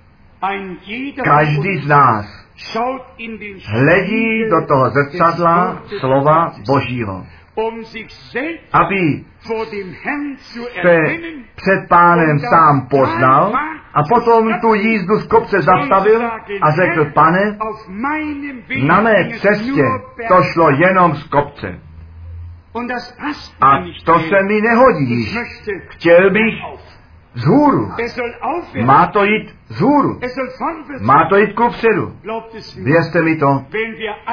[1.24, 2.48] Každý z nás
[3.66, 7.26] hledí do toho zrcadla slova Božího,
[8.72, 11.00] aby se
[11.56, 13.52] před pánem sám poznal
[13.94, 16.30] a potom tu jízdu z kopce zastavil
[16.62, 17.58] a řekl, pane,
[18.86, 19.84] na mé cestě
[20.28, 21.80] to šlo jenom z kopce.
[23.60, 23.72] A
[24.04, 25.36] to se mi nehodí.
[25.88, 26.54] Chtěl bych
[27.38, 27.92] zhůru.
[28.84, 30.20] Má to jít zhůru.
[31.00, 32.12] Má to jít ku předu.
[32.82, 33.64] Věřte mi to.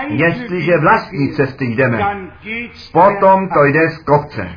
[0.07, 1.99] Jestliže vlastní cesty jdeme,
[2.91, 4.49] potom to jde z kopce.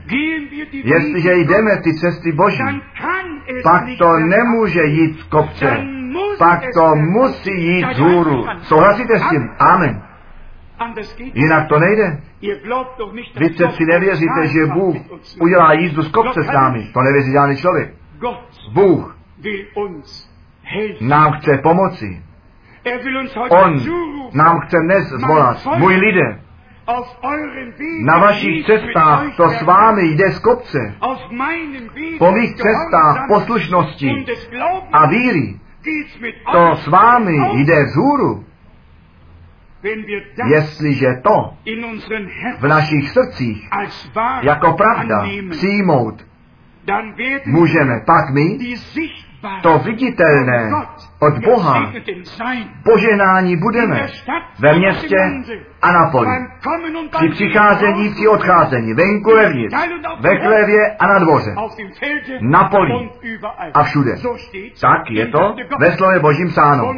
[0.72, 2.62] Jestliže jdeme ty cesty Boží,
[3.62, 5.76] pak to nemůže jít z kopce.
[6.38, 8.46] Pak to musí jít zhůru.
[8.62, 9.48] Souhlasíte s tím?
[9.58, 10.02] Amen.
[11.34, 12.20] Jinak to nejde.
[13.36, 14.96] Vy přeci nevěříte, že Bůh
[15.40, 16.90] udělá jízdu z kopce s námi.
[16.94, 17.94] To nevěří žádný člověk.
[18.72, 19.18] Bůh
[21.00, 22.22] nám chce pomoci.
[23.50, 23.80] On
[24.34, 26.40] nám chce dnes zvolat, můj lidé,
[28.04, 30.94] Na vašich cestách to s vámi jde z kopce.
[32.18, 34.24] Po mých cestách poslušnosti
[34.92, 35.60] a víry
[36.52, 38.44] to s vámi jde vzhůru.
[40.48, 41.54] Jestliže to
[42.58, 43.68] v našich srdcích
[44.42, 46.27] jako pravda přijmout
[47.46, 48.58] můžeme, pak my
[49.62, 50.70] to viditelné
[51.20, 51.92] od Boha
[52.84, 54.06] poženání budeme
[54.58, 55.16] ve městě
[55.82, 56.28] a na poli.
[57.18, 59.76] Při přicházení, při odcházení, venku vevnitř,
[60.20, 61.54] ve chlevě a na dvoře,
[62.40, 63.10] na poli
[63.74, 64.16] a všude.
[64.80, 66.94] Tak je to ve slově Božím sáno.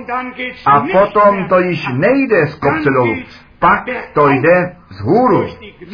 [0.67, 3.15] A potom to již nejde z kopce dolů
[3.61, 3.85] pak
[4.15, 5.49] to jde z hůru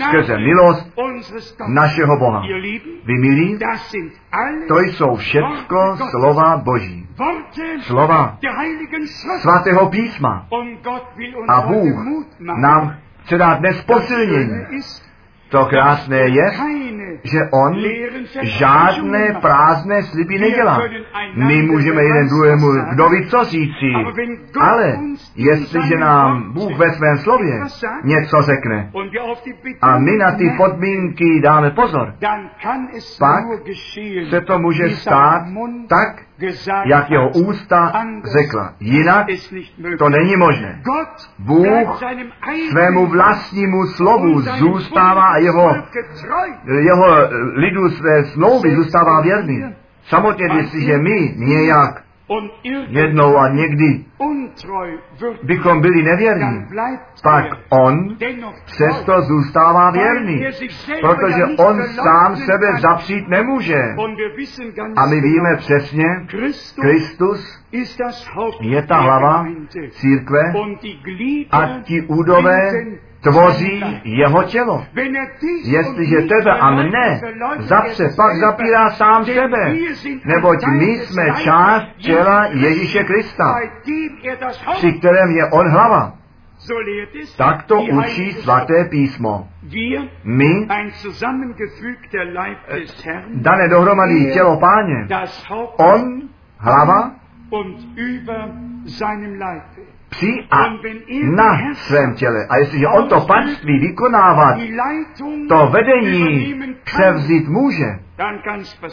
[0.09, 0.93] skrze milost
[1.69, 2.43] našeho Boha.
[3.05, 3.59] Vy milí,
[4.69, 7.09] to jsou všecko slova Boží.
[7.81, 8.39] Slova
[9.41, 10.47] svatého písma.
[11.49, 12.07] A Bůh
[12.61, 14.64] nám chce dát dnes posilnění
[15.49, 16.51] to krásné je,
[17.22, 17.76] že on
[18.42, 20.82] žádné prázdné sliby nedělá.
[21.34, 23.92] My můžeme jeden druhému kdo ví co říci,
[24.61, 24.99] ale
[25.36, 27.61] jestliže nám Bůh ve svém slově
[28.05, 28.90] něco řekne
[29.82, 32.14] a my na ty podmínky dáme pozor,
[33.18, 33.44] pak
[34.30, 35.42] se to může stát
[35.88, 36.22] tak,
[36.87, 37.93] jak jeho ústa
[38.24, 38.72] řekla.
[38.80, 39.26] Jinak
[39.99, 40.82] to není možné.
[41.39, 42.01] Bůh
[42.70, 45.76] svému vlastnímu slovu zůstává a jeho,
[46.66, 47.07] jeho
[47.55, 49.64] lidu své smlouvy zůstává věrný.
[50.05, 52.05] Samotně, jestliže my nějak
[52.89, 54.05] jednou a někdy
[55.43, 56.66] bychom byli nevěrní,
[57.22, 58.16] pak on
[58.64, 60.47] přesto zůstává věrný,
[61.01, 63.95] protože on sám sebe zapřít nemůže.
[64.97, 66.05] A my víme přesně,
[66.81, 67.64] Kristus
[68.61, 69.47] je ta hlava
[69.91, 70.53] církve
[71.51, 72.70] a ti údové
[73.31, 74.85] tvoří jeho tělo.
[75.64, 77.20] Jestliže tebe a mne
[77.59, 79.74] zapře, pak zapírá sám sebe,
[80.24, 83.55] neboť my jsme část těla Ježíše Krista,
[84.72, 86.12] při kterém je on hlava.
[87.37, 89.49] Tak to učí svaté písmo.
[90.24, 90.66] My,
[93.35, 95.07] dané dohromady tělo páně,
[95.77, 96.22] on,
[96.59, 97.11] hlava,
[100.09, 100.66] při a
[101.36, 102.46] na svém těle.
[102.48, 104.59] A jestliže on to panství vykonávat,
[105.48, 106.54] to vedení
[106.84, 107.86] převzít může,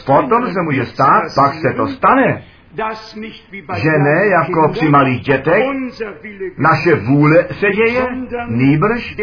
[0.06, 2.42] potom se může stát, pak se to stane,
[3.74, 5.64] že ne jako při malých dětech,
[6.58, 8.06] naše vůle se děje,
[8.48, 9.16] nýbrž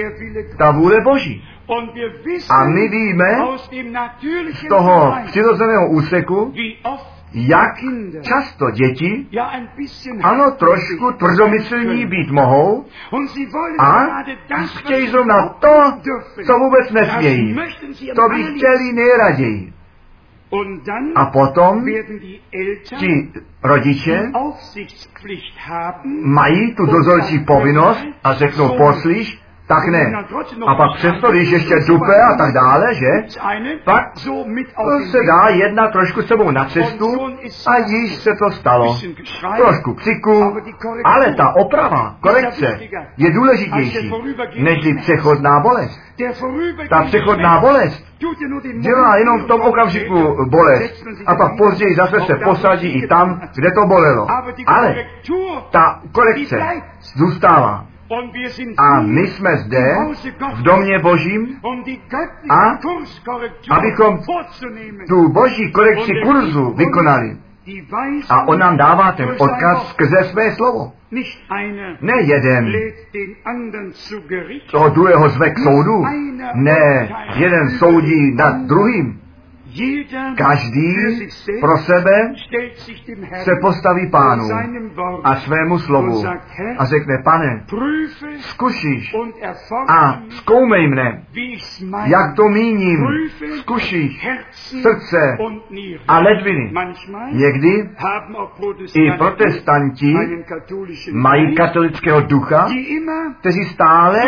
[0.58, 1.44] ta vůle Boží.
[2.50, 3.38] A my víme
[4.54, 6.54] z toho přirozeného úseku,
[7.34, 7.76] jak
[8.22, 9.28] často děti,
[10.24, 12.86] ano, trošku tvrdomyslní být mohou.
[13.80, 14.24] A
[14.66, 15.94] chtějí zrovna to,
[16.46, 17.56] co vůbec nesmějí.
[18.16, 19.74] To by chtěli nejraději.
[21.16, 21.86] A potom
[22.84, 23.32] ti
[23.64, 24.32] rodiče
[26.24, 30.12] mají tu dozorčí povinnost a řeknou, poslíš, tak ne.
[30.68, 33.10] A pak přesto, když ještě dupe a tak dále, že?
[33.84, 34.06] Pak
[35.12, 37.20] se dá jedna trošku sebou na cestu
[37.68, 38.98] a již se to stalo.
[39.58, 40.56] Trošku křiku,
[41.04, 42.80] ale ta oprava, korekce
[43.18, 44.12] je důležitější
[44.60, 46.00] než přechodná bolest.
[46.90, 48.06] Ta přechodná bolest
[48.80, 53.72] dělá jenom v tom okamžiku bolest a pak později zase se posadí i tam, kde
[53.72, 54.28] to bolelo.
[54.68, 54.96] Ale
[55.72, 56.60] ta korekce
[57.16, 57.86] zůstává.
[58.78, 59.94] A my jsme zde
[60.56, 61.60] v domě Božím
[62.50, 62.78] a
[63.72, 64.20] abychom
[65.08, 67.38] tu Boží korekci kurzu vykonali.
[68.30, 70.94] A on nám dává ten odkaz skrze své slovo.
[72.02, 72.74] Ne jeden
[74.72, 76.06] toho druhého zve k soudu.
[76.54, 79.21] Ne, jeden soudí nad druhým.
[80.38, 80.96] Každý
[81.62, 82.34] pro sebe
[83.44, 84.44] se postaví pánu
[85.24, 86.24] a svému slovu
[86.78, 87.66] a řekne, pane,
[88.40, 89.16] zkušíš
[89.88, 91.24] a zkoumej mne,
[92.06, 93.08] jak to míním,
[93.60, 95.38] zkušíš srdce
[96.08, 96.74] a ledviny.
[97.32, 97.90] Někdy
[98.96, 100.16] i protestanti
[101.12, 102.68] mají katolického ducha,
[103.40, 104.22] kteří stále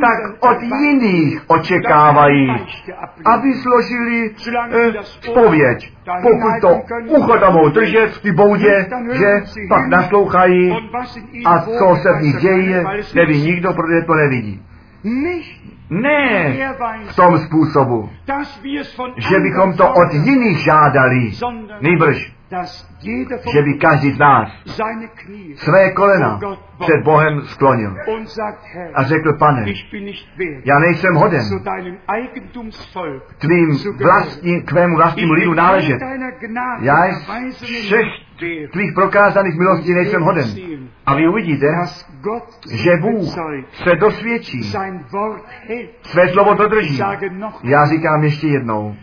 [0.00, 2.50] tak od jiných očekávají,
[3.24, 4.30] aby složili
[5.02, 5.92] spověď.
[6.22, 10.72] Pokud to ucho tam mohou držet v ty boudě, že pak naslouchají
[11.44, 14.62] a co se v nich děje, neví nikdo, protože to nevidí.
[15.90, 16.56] Ne
[17.06, 18.10] v tom způsobu,
[19.16, 21.30] že bychom to od jiných žádali,
[21.80, 22.35] nejbrž
[23.52, 24.48] že by každý z nás
[25.54, 26.40] své kolena
[26.80, 27.96] před Bohem sklonil
[28.94, 29.64] a řekl, pane,
[30.64, 31.42] já nejsem hoden
[33.38, 33.68] tvým
[34.02, 35.98] vlastní, k tvému vlastnímu lidu náležet.
[36.80, 36.96] Já
[37.62, 38.06] všech
[38.72, 40.44] tvých prokázaných milostí nejsem hoden.
[41.06, 41.66] A vy uvidíte,
[42.72, 43.34] že Bůh
[43.72, 44.62] se dosvědčí,
[46.02, 47.00] své slovo dodrží.
[47.62, 48.96] Já říkám ještě jednou.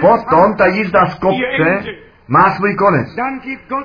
[0.00, 1.84] Potom ta jízda z kopce
[2.28, 3.08] má svůj konec.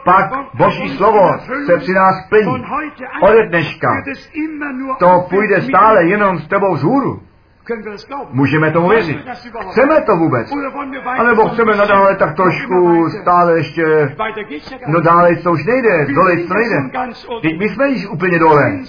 [0.05, 2.65] Pak Boží slovo se při nás plní.
[3.21, 4.03] Ode dneška
[4.99, 7.21] to půjde stále jenom s tebou z hůru.
[8.31, 9.17] Můžeme tomu věřit.
[9.71, 10.51] Chceme to vůbec.
[11.17, 14.15] A nebo chceme nadále tak trošku stále ještě,
[14.87, 16.75] no dále to už nejde, dole to nejde.
[17.41, 18.79] Teď my jsme již úplně dole.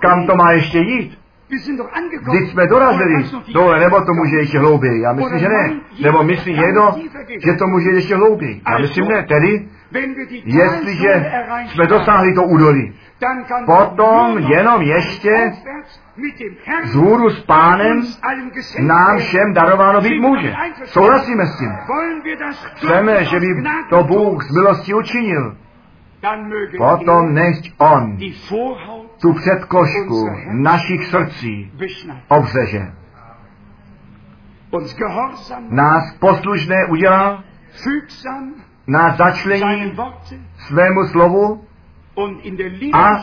[0.00, 1.18] Kam to má ještě jít?
[1.48, 3.24] Když jsme dorazili
[3.54, 5.00] dole, nebo to může ještě hlouběji?
[5.00, 5.70] Já myslím, že ne.
[6.02, 6.94] Nebo myslí někdo,
[7.46, 8.62] že to může ještě hlouběji?
[8.68, 9.22] Já myslím ne.
[9.22, 9.68] Tedy,
[10.44, 11.32] jestliže
[11.66, 12.94] jsme dosáhli to údolí,
[13.66, 15.52] potom jenom ještě
[16.84, 18.02] z hůru s pánem
[18.80, 20.54] nám všem darováno být může.
[20.84, 21.70] Souhlasíme s tím.
[22.74, 23.46] Chceme, že by
[23.90, 25.56] to Bůh z milosti učinil.
[26.78, 28.16] Potom nechť On
[29.24, 31.72] tu předkošku našich srdcí
[32.28, 32.92] obřeže.
[35.70, 37.44] Nás poslušné udělá,
[38.86, 39.92] nás začlení
[40.66, 41.64] svému slovu
[42.92, 43.16] a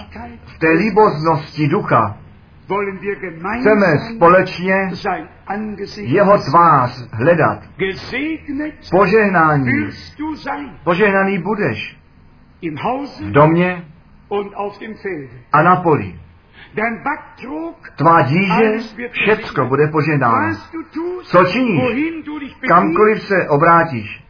[0.46, 2.18] v té líboznosti ducha
[3.60, 4.76] chceme společně
[5.98, 7.60] jeho tvář hledat.
[8.92, 9.72] Požehnání.
[10.84, 11.98] Požehnaný budeš
[13.22, 13.91] v domě
[15.52, 16.20] a na poli.
[17.96, 18.78] Tvá díže,
[19.12, 20.56] všecko bude požehnáno.
[21.24, 22.16] Co činíš?
[22.68, 24.24] Kamkoliv se obrátíš,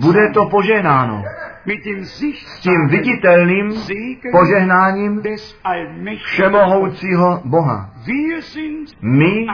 [0.00, 1.24] bude to požehnáno.
[2.44, 3.72] S tím viditelným
[4.32, 5.22] požehnáním
[6.24, 7.90] všemohoucího Boha.
[9.02, 9.46] My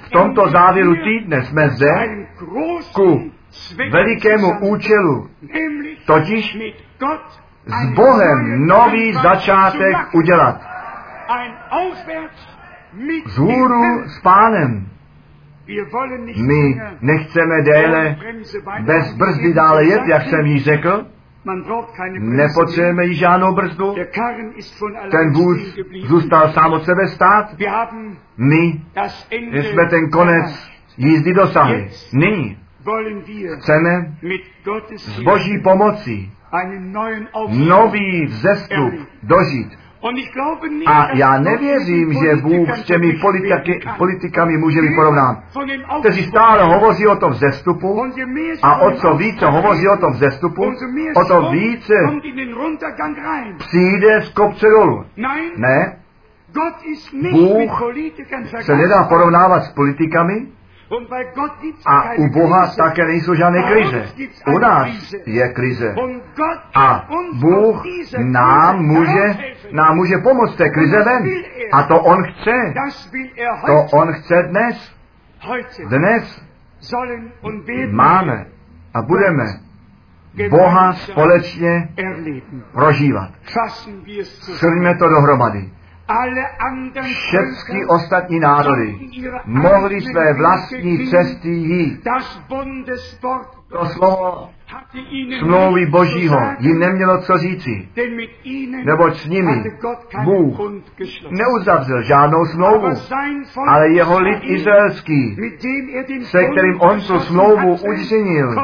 [0.00, 2.26] v tomto závěru týdne jsme zde
[2.94, 3.30] ku
[3.90, 5.30] velikému účelu,
[6.06, 6.58] totiž
[7.66, 10.60] s Bohem nový začátek udělat.
[13.26, 14.86] Z hůru s pánem.
[16.46, 18.16] My nechceme déle
[18.80, 21.06] bez brzdy dále jet, jak jsem jí řekl.
[22.18, 23.94] Nepotřebujeme jí žádnou brzdu.
[25.10, 27.56] Ten vůz zůstal sám od sebe stát.
[28.36, 28.80] My
[29.52, 31.90] jsme ten konec jízdy dosahli.
[32.12, 32.58] Nyní
[33.58, 34.14] chceme
[34.96, 36.32] s boží pomocí
[37.48, 39.78] nový vzestup dožít.
[40.86, 45.42] A já nevěřím, že Bůh s těmi politiky, politikami může být porovnán,
[46.00, 48.02] kteří stále hovoří o tom vzestupu
[48.62, 50.72] a o co více hovoří o tom vzestupu,
[51.16, 51.94] o to více
[53.58, 55.04] přijde z kopce dolů.
[55.56, 55.98] Ne,
[57.32, 57.82] Bůh
[58.60, 60.46] se nedá porovnávat s politikami,
[61.86, 64.06] a u Boha také nejsou žádné krize.
[64.54, 65.94] U nás je krize.
[66.74, 67.08] A
[67.40, 67.82] Bůh
[68.18, 69.24] nám může,
[69.72, 71.28] nám může pomoct té krize ven.
[71.72, 72.74] A to On chce.
[73.66, 74.92] To On chce dnes.
[75.88, 76.42] Dnes
[77.90, 78.46] máme
[78.94, 79.44] a budeme
[80.50, 81.88] Boha společně
[82.72, 83.30] prožívat.
[84.40, 85.70] Shrňme to dohromady.
[87.12, 88.98] Všechny ostatní národy
[89.44, 92.04] mohly své vlastní cesty jít.
[93.70, 94.48] To slovo
[95.38, 97.88] smlouvy Božího jim nemělo co říci,
[98.84, 99.64] neboť s nimi
[100.24, 100.58] Bůh
[101.30, 102.88] neuzavřel žádnou smlouvu,
[103.68, 105.36] ale jeho lid izraelský,
[106.22, 108.54] se kterým on tu smlouvu učinil,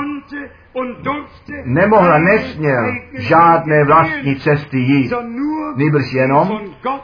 [1.64, 5.12] nemohla, nesměl žádné vlastní cesty jít,
[5.76, 6.60] nejbrž jenom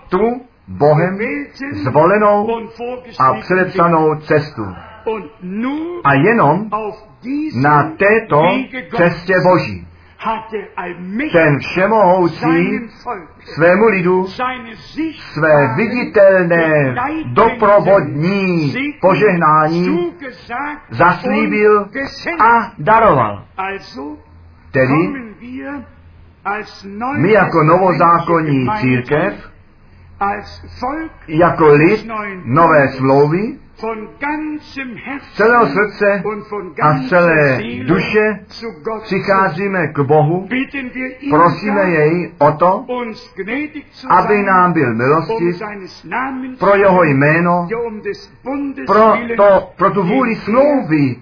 [0.08, 1.18] tu Bohem
[1.72, 2.48] zvolenou
[3.18, 4.66] a předepsanou cestu.
[6.04, 6.70] A jenom
[7.62, 8.42] na této
[8.96, 9.89] cestě Boží
[11.32, 12.80] ten všemohoucí
[13.54, 14.26] svému lidu
[15.32, 16.94] své viditelné
[17.32, 20.12] doprovodní požehnání
[20.90, 21.88] zaslíbil
[22.40, 23.44] a daroval.
[24.70, 25.08] Tedy
[27.16, 29.49] my jako novozákonní církev,
[31.28, 32.06] jako lid
[32.44, 33.58] nové smlouvy,
[35.20, 36.22] z celého srdce
[36.82, 38.40] a z celé duše
[39.02, 40.48] přicházíme k Bohu,
[41.30, 42.86] prosíme jej o to,
[44.08, 45.62] aby nám byl milostiv
[46.58, 47.68] pro jeho jméno,
[48.86, 51.16] pro, to, pro tu vůli smlouvy,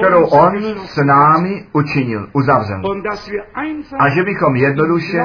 [0.00, 0.52] kterou on
[0.86, 2.82] s námi učinil, uzavřel.
[3.98, 5.22] A že bychom jednoduše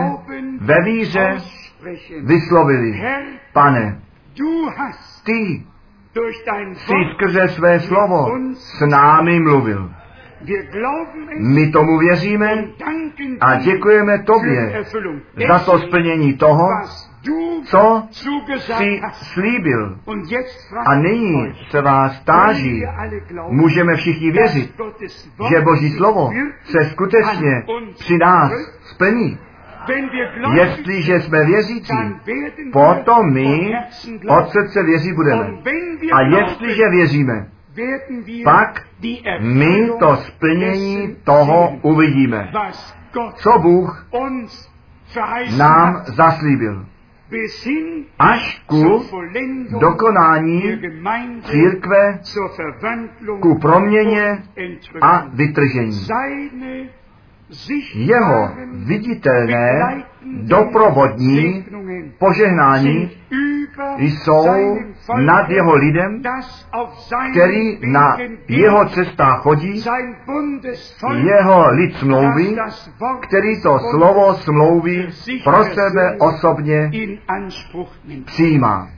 [0.62, 1.38] ve víře
[2.24, 3.02] vyslovili,
[3.54, 4.02] pane,
[5.26, 5.64] ty
[6.76, 9.92] jsi skrze své slovo s námi mluvil.
[11.40, 12.64] My tomu věříme
[13.42, 14.84] a děkujeme tobě
[15.48, 16.68] za to splnění toho,
[17.64, 18.08] co
[18.58, 20.00] jsi slíbil.
[20.86, 22.84] A nyní se vás táží,
[23.50, 24.76] můžeme všichni věřit,
[25.50, 26.30] že Boží slovo
[26.64, 27.64] se skutečně
[28.00, 28.52] při nás
[28.84, 29.40] splní.
[30.54, 31.94] Jestliže jsme věřící,
[32.74, 33.74] potom my
[34.28, 35.50] od srdce věří budeme.
[36.14, 37.48] A jestliže věříme,
[38.44, 38.82] pak
[39.40, 42.52] my to splnění toho uvidíme,
[43.36, 44.08] co Bůh
[45.58, 46.86] nám zaslíbil.
[48.20, 49.04] Až ku
[49.80, 50.82] dokonání
[51.44, 52.20] církve,
[53.42, 54.44] ku proměně
[55.02, 56.08] a vytržení
[57.96, 61.66] jeho viditelné doprovodní
[62.20, 63.12] požehnání
[63.98, 64.78] jsou
[65.26, 66.22] nad jeho lidem,
[67.32, 68.18] který na
[68.48, 69.84] jeho cestách chodí,
[71.16, 72.56] jeho lid smlouvy,
[73.22, 75.08] který to slovo smlouvy
[75.44, 76.92] pro sebe osobně
[78.26, 78.90] přijímá.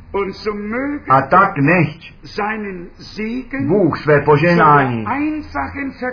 [1.09, 2.13] A tak nechť
[3.67, 5.05] Bůh své poženání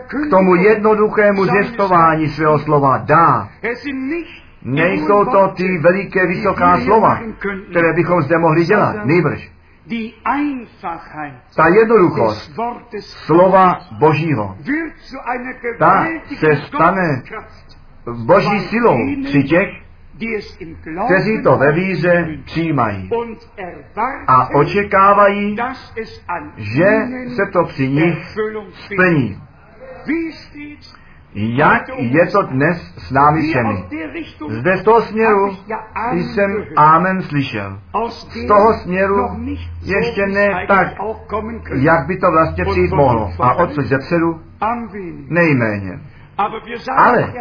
[0.08, 3.48] k tomu jednoduchému zjistování svého slova dá.
[4.64, 7.20] Nejsou to ty veliké vysoká slova,
[7.70, 9.52] které bychom zde mohli dělat, nejbrž.
[11.56, 12.52] Ta jednoduchost
[13.00, 14.56] slova Božího,
[15.78, 16.06] ta
[16.36, 17.22] se stane
[18.24, 19.81] boží silou při těch,
[21.04, 23.10] kteří to ve víře přijímají
[24.26, 25.56] a očekávají,
[26.56, 26.86] že
[27.36, 28.36] se to při nich
[28.72, 29.42] splní.
[31.34, 33.84] Jak je to dnes s námi všemi?
[34.48, 35.56] Zde z toho směru
[36.14, 37.78] jsem Amen slyšel.
[38.08, 39.16] Z toho směru
[39.82, 40.88] ještě ne tak,
[41.74, 43.30] jak by to vlastně přijít mohlo.
[43.40, 44.40] A odsud zepředu
[45.28, 46.00] nejméně.
[46.38, 47.32] Ale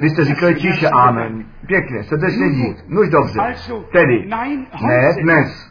[0.00, 1.44] vy jste říkali tiše amen.
[1.66, 2.76] Pěkně, srdečně dík.
[2.88, 3.40] Nož dobře.
[3.92, 4.28] Tedy,
[4.86, 5.70] ne dnes.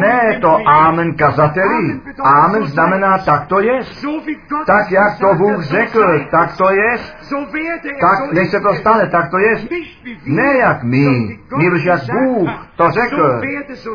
[0.00, 2.00] Ne to amen kazateli.
[2.24, 3.80] Amen znamená tak to je.
[4.66, 6.96] Tak jak to Bůh řekl, tak to je.
[8.00, 9.54] Tak, než se to stane, tak to je.
[10.26, 13.40] Ne jak my, nebož jak Bůh to řekl,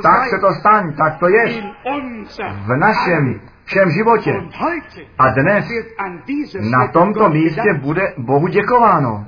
[0.01, 1.63] tak se to stane, tak to je.
[2.65, 3.39] V našem
[3.71, 4.33] všem životě.
[5.19, 5.65] A dnes
[6.71, 9.25] na tomto místě bude Bohu děkováno.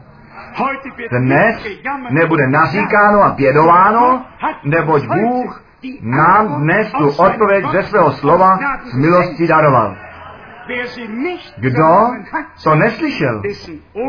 [1.20, 1.64] Dnes
[2.10, 4.26] nebude naříkáno a pědováno,
[4.64, 5.64] neboť Bůh
[6.02, 9.96] nám dnes tu odpověď ze svého slova z milostí daroval.
[11.58, 11.88] Kdo
[12.64, 13.42] to neslyšel,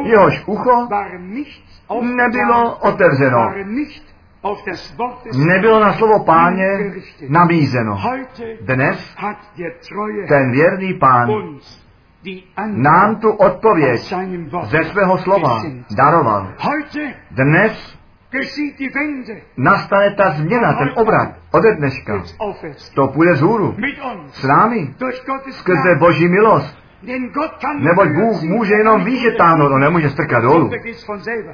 [0.04, 0.88] jehož ucho
[2.00, 3.52] nebylo otevřeno,
[5.46, 6.92] nebylo na slovo páně
[7.28, 8.00] nabízeno.
[8.60, 9.14] Dnes
[10.28, 11.28] ten věrný pán
[12.66, 14.14] nám tu odpověď
[14.62, 15.62] ze svého slova
[15.96, 16.52] daroval.
[17.30, 17.96] Dnes
[19.56, 22.22] nastane ta změna, ten obrat ode dneška.
[22.94, 23.76] To půjde z hůru.
[24.32, 24.94] S námi.
[25.50, 26.83] Skrze Boží milost.
[27.78, 30.70] Neboť Bůh může jenom výše táhnout, on nemůže strkat dolů.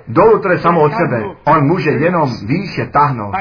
[0.08, 1.22] Dolů to je samo od sebe.
[1.44, 3.34] On může jenom výše táhnout.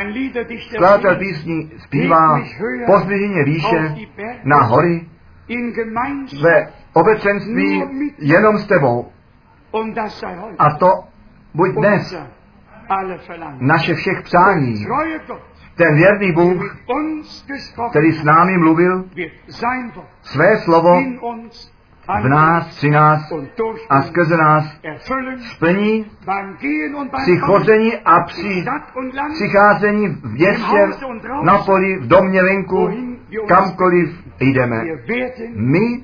[0.70, 2.42] Skladatel písní zpívá
[2.86, 3.96] pozdviženě výše
[4.44, 5.06] na hory
[6.44, 7.84] ve obecenství
[8.20, 9.12] jenom s tebou.
[10.60, 11.04] A to
[11.54, 12.18] buď dnes
[13.60, 14.86] naše všech přání.
[15.76, 16.78] Ten věrný Bůh,
[17.90, 19.06] který s námi mluvil,
[20.22, 21.02] své slovo
[22.18, 23.34] v nás, při nás
[23.90, 24.66] a skrze nás
[25.52, 26.06] splní
[27.24, 28.66] při chození a při
[29.34, 30.90] přicházení v městě,
[31.44, 32.90] na poli, v domě venku,
[33.48, 34.84] kamkoliv jdeme.
[35.56, 36.04] My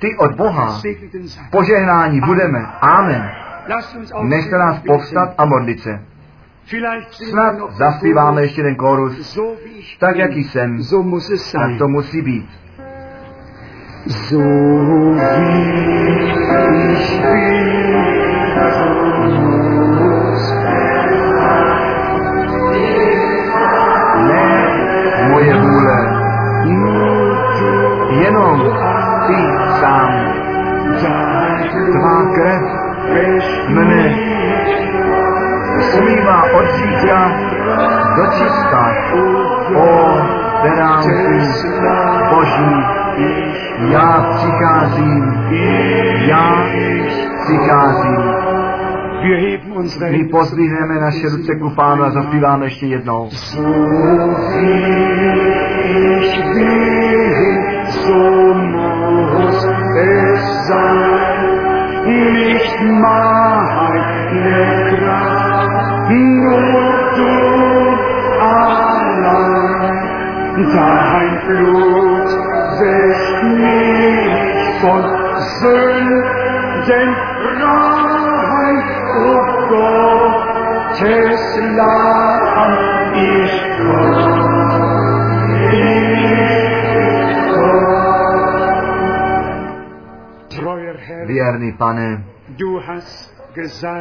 [0.00, 0.80] ty od Boha
[1.50, 2.66] požehnání budeme.
[2.80, 3.30] Amen.
[4.22, 6.04] Nechte nás povstat a modlit se.
[7.10, 9.38] Snad zaspíváme ještě ten kórus,
[9.98, 10.78] tak jak jsem,
[11.52, 12.61] tak to musí být.
[14.08, 15.22] So wie
[24.26, 24.46] Ne
[25.30, 25.98] moje vůle,
[28.10, 28.60] jenom
[29.26, 29.38] ty
[29.80, 30.10] sám.
[31.92, 32.62] Tvá krev
[33.68, 34.14] mne
[35.98, 36.66] umývá od
[38.16, 38.82] do čista.
[39.74, 40.18] O,
[40.62, 41.10] terám ty
[42.30, 43.01] boží
[43.90, 45.34] já přicházím,
[46.28, 46.64] já
[47.44, 48.42] přicházím.
[50.10, 53.28] My pozdvihneme naše ruce ku Pánu a zaspíváme ještě jednou.
[62.06, 64.02] Nicht meine
[64.90, 66.62] Kraft, nur
[67.16, 67.34] du
[68.40, 69.22] allein,
[70.74, 72.11] dein Blut
[72.82, 75.02] wäscht mich von
[75.60, 77.08] Sünden
[79.14, 79.34] o
[79.70, 81.44] Gottes
[81.76, 82.74] Lamm,
[83.14, 83.56] ich.
[91.26, 92.24] Věrný pane,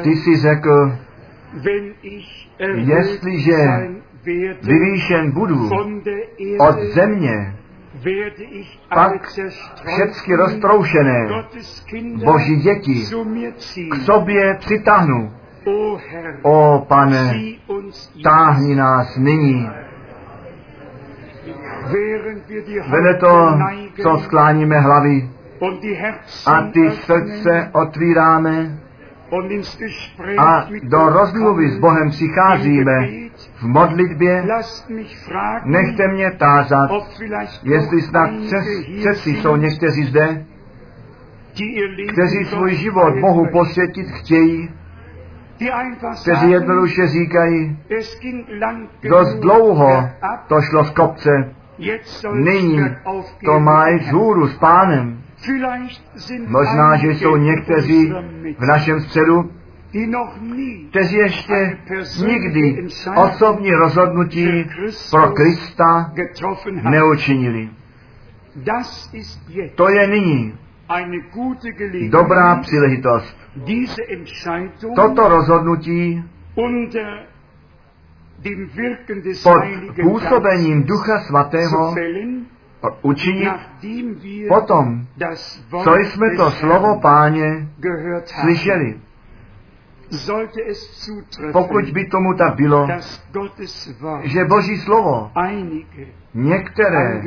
[0.04, 0.98] ty jsi řekl,
[2.76, 3.90] jestliže
[4.64, 5.70] vyvýšen budu
[6.60, 7.56] od země,
[8.94, 9.28] pak
[9.86, 11.28] všecky roztroušené
[12.26, 13.06] Boží děti
[13.92, 15.32] k sobě přitáhnu.
[16.42, 17.34] O pane,
[18.24, 19.70] táhni nás nyní.
[22.90, 23.58] Vede to,
[24.02, 25.30] co skláníme hlavy
[26.46, 28.80] a ty srdce otvíráme
[30.38, 33.08] a do rozmluvy s Bohem přicházíme
[33.62, 34.46] v modlitbě.
[35.66, 36.90] Nechte mě tázat,
[37.64, 38.30] jestli snad
[39.00, 40.46] přes, jsou někteří zde,
[42.14, 44.70] kteří svůj život möchten, posvětit chtějí,
[46.22, 47.78] kteří jednoduše říkají,
[49.10, 50.10] dost dlouho
[50.48, 51.56] to šlo z kopce,
[52.34, 52.80] nyní
[53.46, 55.24] to má jít vzhůru s pánem.
[56.48, 58.14] Možná, že jsou někteří
[58.58, 59.52] v našem středu,
[60.90, 61.78] kteří ještě
[62.26, 64.66] nikdy osobní rozhodnutí
[65.12, 66.14] pro Krista
[66.90, 67.70] neučinili.
[69.76, 70.56] To je nyní
[72.10, 73.38] dobrá příležitost.
[74.96, 76.24] Toto rozhodnutí
[79.44, 79.64] pod
[80.02, 81.96] působením Ducha Svatého
[83.02, 83.50] učinit
[84.48, 85.08] potom,
[85.84, 87.70] co jsme to slovo páně
[88.26, 88.96] slyšeli.
[91.52, 92.88] Pokud by tomu tak bylo,
[94.24, 95.32] že Boží slovo
[96.34, 97.22] některé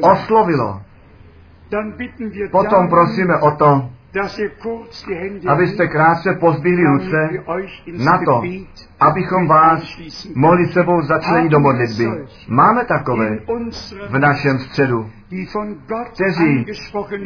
[0.00, 0.80] oslovilo,
[2.50, 3.90] potom prosíme o to,
[5.46, 7.28] abyste krátce damit ruce
[8.04, 8.42] na to,
[9.00, 9.98] abychom vás
[10.34, 12.06] mohli sebou začlenit do modlitby.
[12.48, 13.38] Máme takové
[14.10, 15.10] v našem středu,
[16.14, 16.66] kteří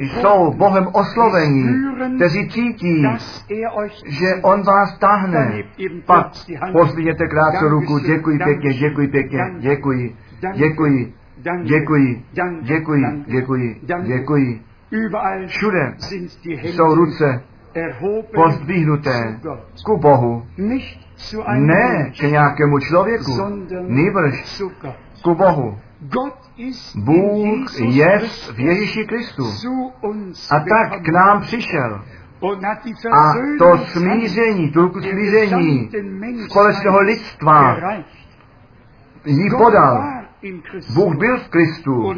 [0.01, 1.69] jsou Bohem oslovení,
[2.17, 5.62] kteří cítí, er že On vás tahne.
[5.87, 6.27] Eben Pak
[6.73, 10.17] pozvíněte krátce ruku, děkuji pěkně, děkuji pěkně, děkuji,
[10.55, 11.15] děkuji,
[11.62, 12.25] děkuji,
[12.62, 14.09] děkuji, Danke, děkuji, Danke.
[14.09, 14.70] děkuji.
[15.47, 15.95] Všude
[16.62, 17.43] jsou ruce
[18.35, 19.41] pozdvihnuté
[19.85, 20.47] ku Bohu.
[21.55, 23.33] Ne k nějakému člověku,
[23.87, 24.62] nýbrž
[25.23, 25.79] ku Bohu.
[26.95, 28.19] Bůh je
[28.55, 29.45] v Ježíši Kristu.
[30.51, 32.05] A tak k nám přišel.
[33.12, 35.91] A to smíření, tu smíření
[36.49, 37.77] společného lidstva
[39.27, 40.20] jí podal.
[40.95, 42.15] Bůh byl v Kristu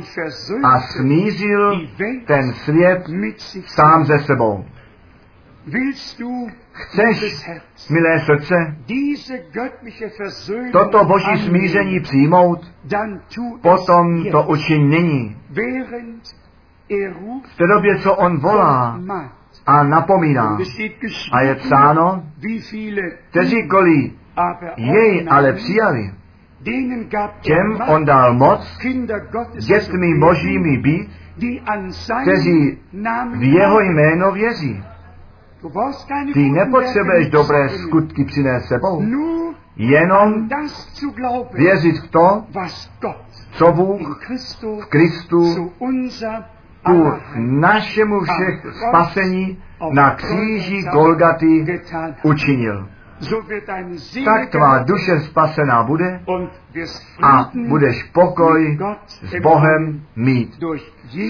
[0.65, 1.89] a smířil
[2.27, 3.05] ten svět
[3.67, 4.65] sám ze sebou.
[6.73, 7.47] Chceš,
[7.91, 8.55] milé srdce,
[10.73, 12.73] toto boží smíření přijmout,
[13.63, 14.47] potom to
[14.79, 15.37] nyní.
[15.51, 16.23] während
[16.91, 17.15] er
[17.53, 19.01] V té době, co on volá
[19.67, 20.59] a napomíná.
[21.33, 26.11] A je psáno, wie viele kteří kolí aber jej ale přijali,
[27.41, 28.79] těm Macht, on dal moc
[29.67, 31.11] dětmi božími být,
[32.23, 32.79] kteří
[33.37, 34.85] v jeho jméno věří.
[36.33, 39.03] Ty nepotřebuješ dobré skutky přinést sebou,
[39.77, 40.49] jenom
[41.53, 42.45] věřit v to,
[43.53, 44.21] co Bůh
[44.81, 45.73] v Kristu
[46.85, 49.63] ku našemu všech spasení
[49.93, 51.81] na kříži Golgaty
[52.23, 52.89] učinil.
[54.25, 56.21] Tak tvá duše spasená bude
[57.23, 58.79] a budeš pokoj
[59.23, 60.59] s Bohem mít.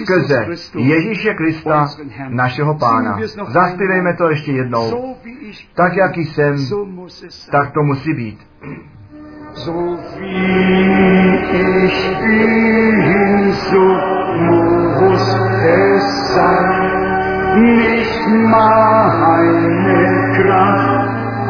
[0.03, 0.47] Skrze.
[0.75, 1.87] Ježíše Krista,
[2.29, 3.19] našeho Pána.
[3.49, 5.17] Zaspívejme to ještě jednou.
[5.75, 6.57] Tak, jak jsem,
[7.51, 8.39] tak to musí být.
[9.55, 9.73] So
[10.19, 13.85] wie ich bin, so
[14.49, 16.93] muss es sein.
[17.61, 19.43] Nicht meine
[20.37, 21.12] Kraft,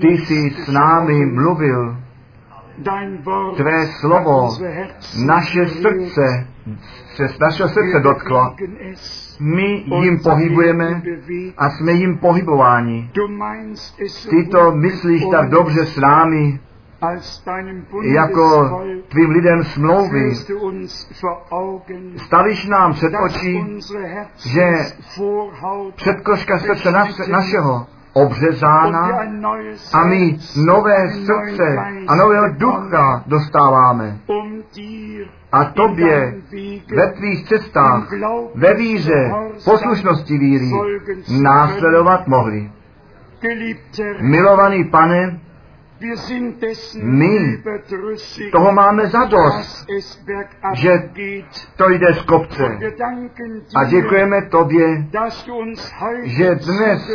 [0.00, 1.96] Ty jsi s námi mluvil,
[3.56, 4.50] Tvé slovo,
[5.26, 6.46] naše srdce,
[7.14, 8.54] se z našeho srdce dotklo.
[9.40, 11.02] My jim pohybujeme
[11.56, 13.10] a jsme jim pohybováni.
[14.30, 16.60] Ty to myslíš tak dobře s námi,
[18.02, 18.78] jako
[19.08, 20.34] tvým lidem smlouvy.
[22.16, 23.64] Stavíš nám před oči
[24.36, 24.70] že
[25.96, 27.86] předkoška srdce naše, našeho
[28.22, 29.20] obřezána
[29.92, 31.76] a my nové srdce
[32.08, 34.18] a nového ducha dostáváme.
[35.52, 36.34] A tobě
[36.96, 38.08] ve tvých cestách,
[38.54, 39.30] ve víře,
[39.64, 40.70] poslušnosti víry
[41.42, 42.70] následovat mohli.
[44.20, 45.40] Milovaný pane,
[47.02, 47.62] My
[48.52, 51.10] toho máme za dost, dass es bergab že
[51.76, 52.78] to jde z kopce.
[53.76, 55.06] A děkujeme tobě,
[56.22, 57.10] že dnes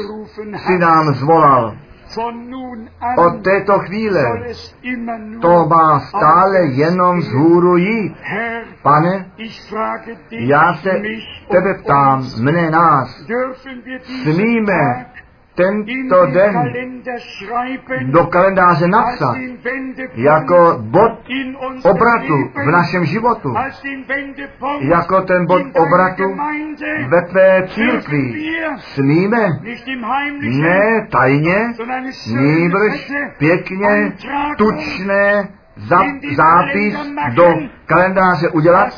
[0.67, 1.77] si nám zvolal.
[3.17, 4.23] Od této chvíle
[5.41, 7.19] to má stále jenom gehen.
[7.19, 8.15] vzhůru jít.
[8.81, 9.31] Pane,
[10.31, 11.01] já se
[11.51, 13.25] tebe ptám, mne nás,
[14.23, 15.12] smíme
[15.55, 17.01] tento den
[18.01, 19.35] do kalendáře napsat
[20.13, 21.11] jako bod
[21.83, 23.55] obratu v našem životu,
[24.79, 26.37] jako ten bod obratu
[27.07, 28.33] ve tvé církvi.
[28.77, 29.47] Smíme,
[30.41, 31.73] ne tajně,
[32.35, 34.13] nýbrž pěkně,
[34.57, 35.97] tučné za,
[36.35, 37.53] zápis do
[37.85, 38.89] kalendáře udělat,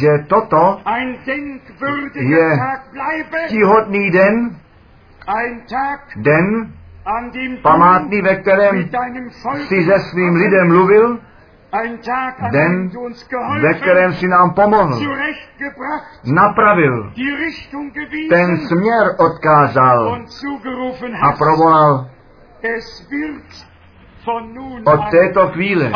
[0.00, 0.80] že toto
[2.16, 2.58] je
[3.48, 4.56] tíhodný den,
[6.16, 6.72] den
[7.62, 8.88] památný, ve kterém
[9.68, 11.18] si se svým lidem mluvil,
[11.72, 12.90] ein Tag, an den,
[13.60, 15.00] ve kterém si nám pomohl,
[16.24, 17.12] napravil,
[18.30, 20.18] ten směr odkázal
[21.22, 22.10] a provolal.
[24.84, 25.90] Od této chvíle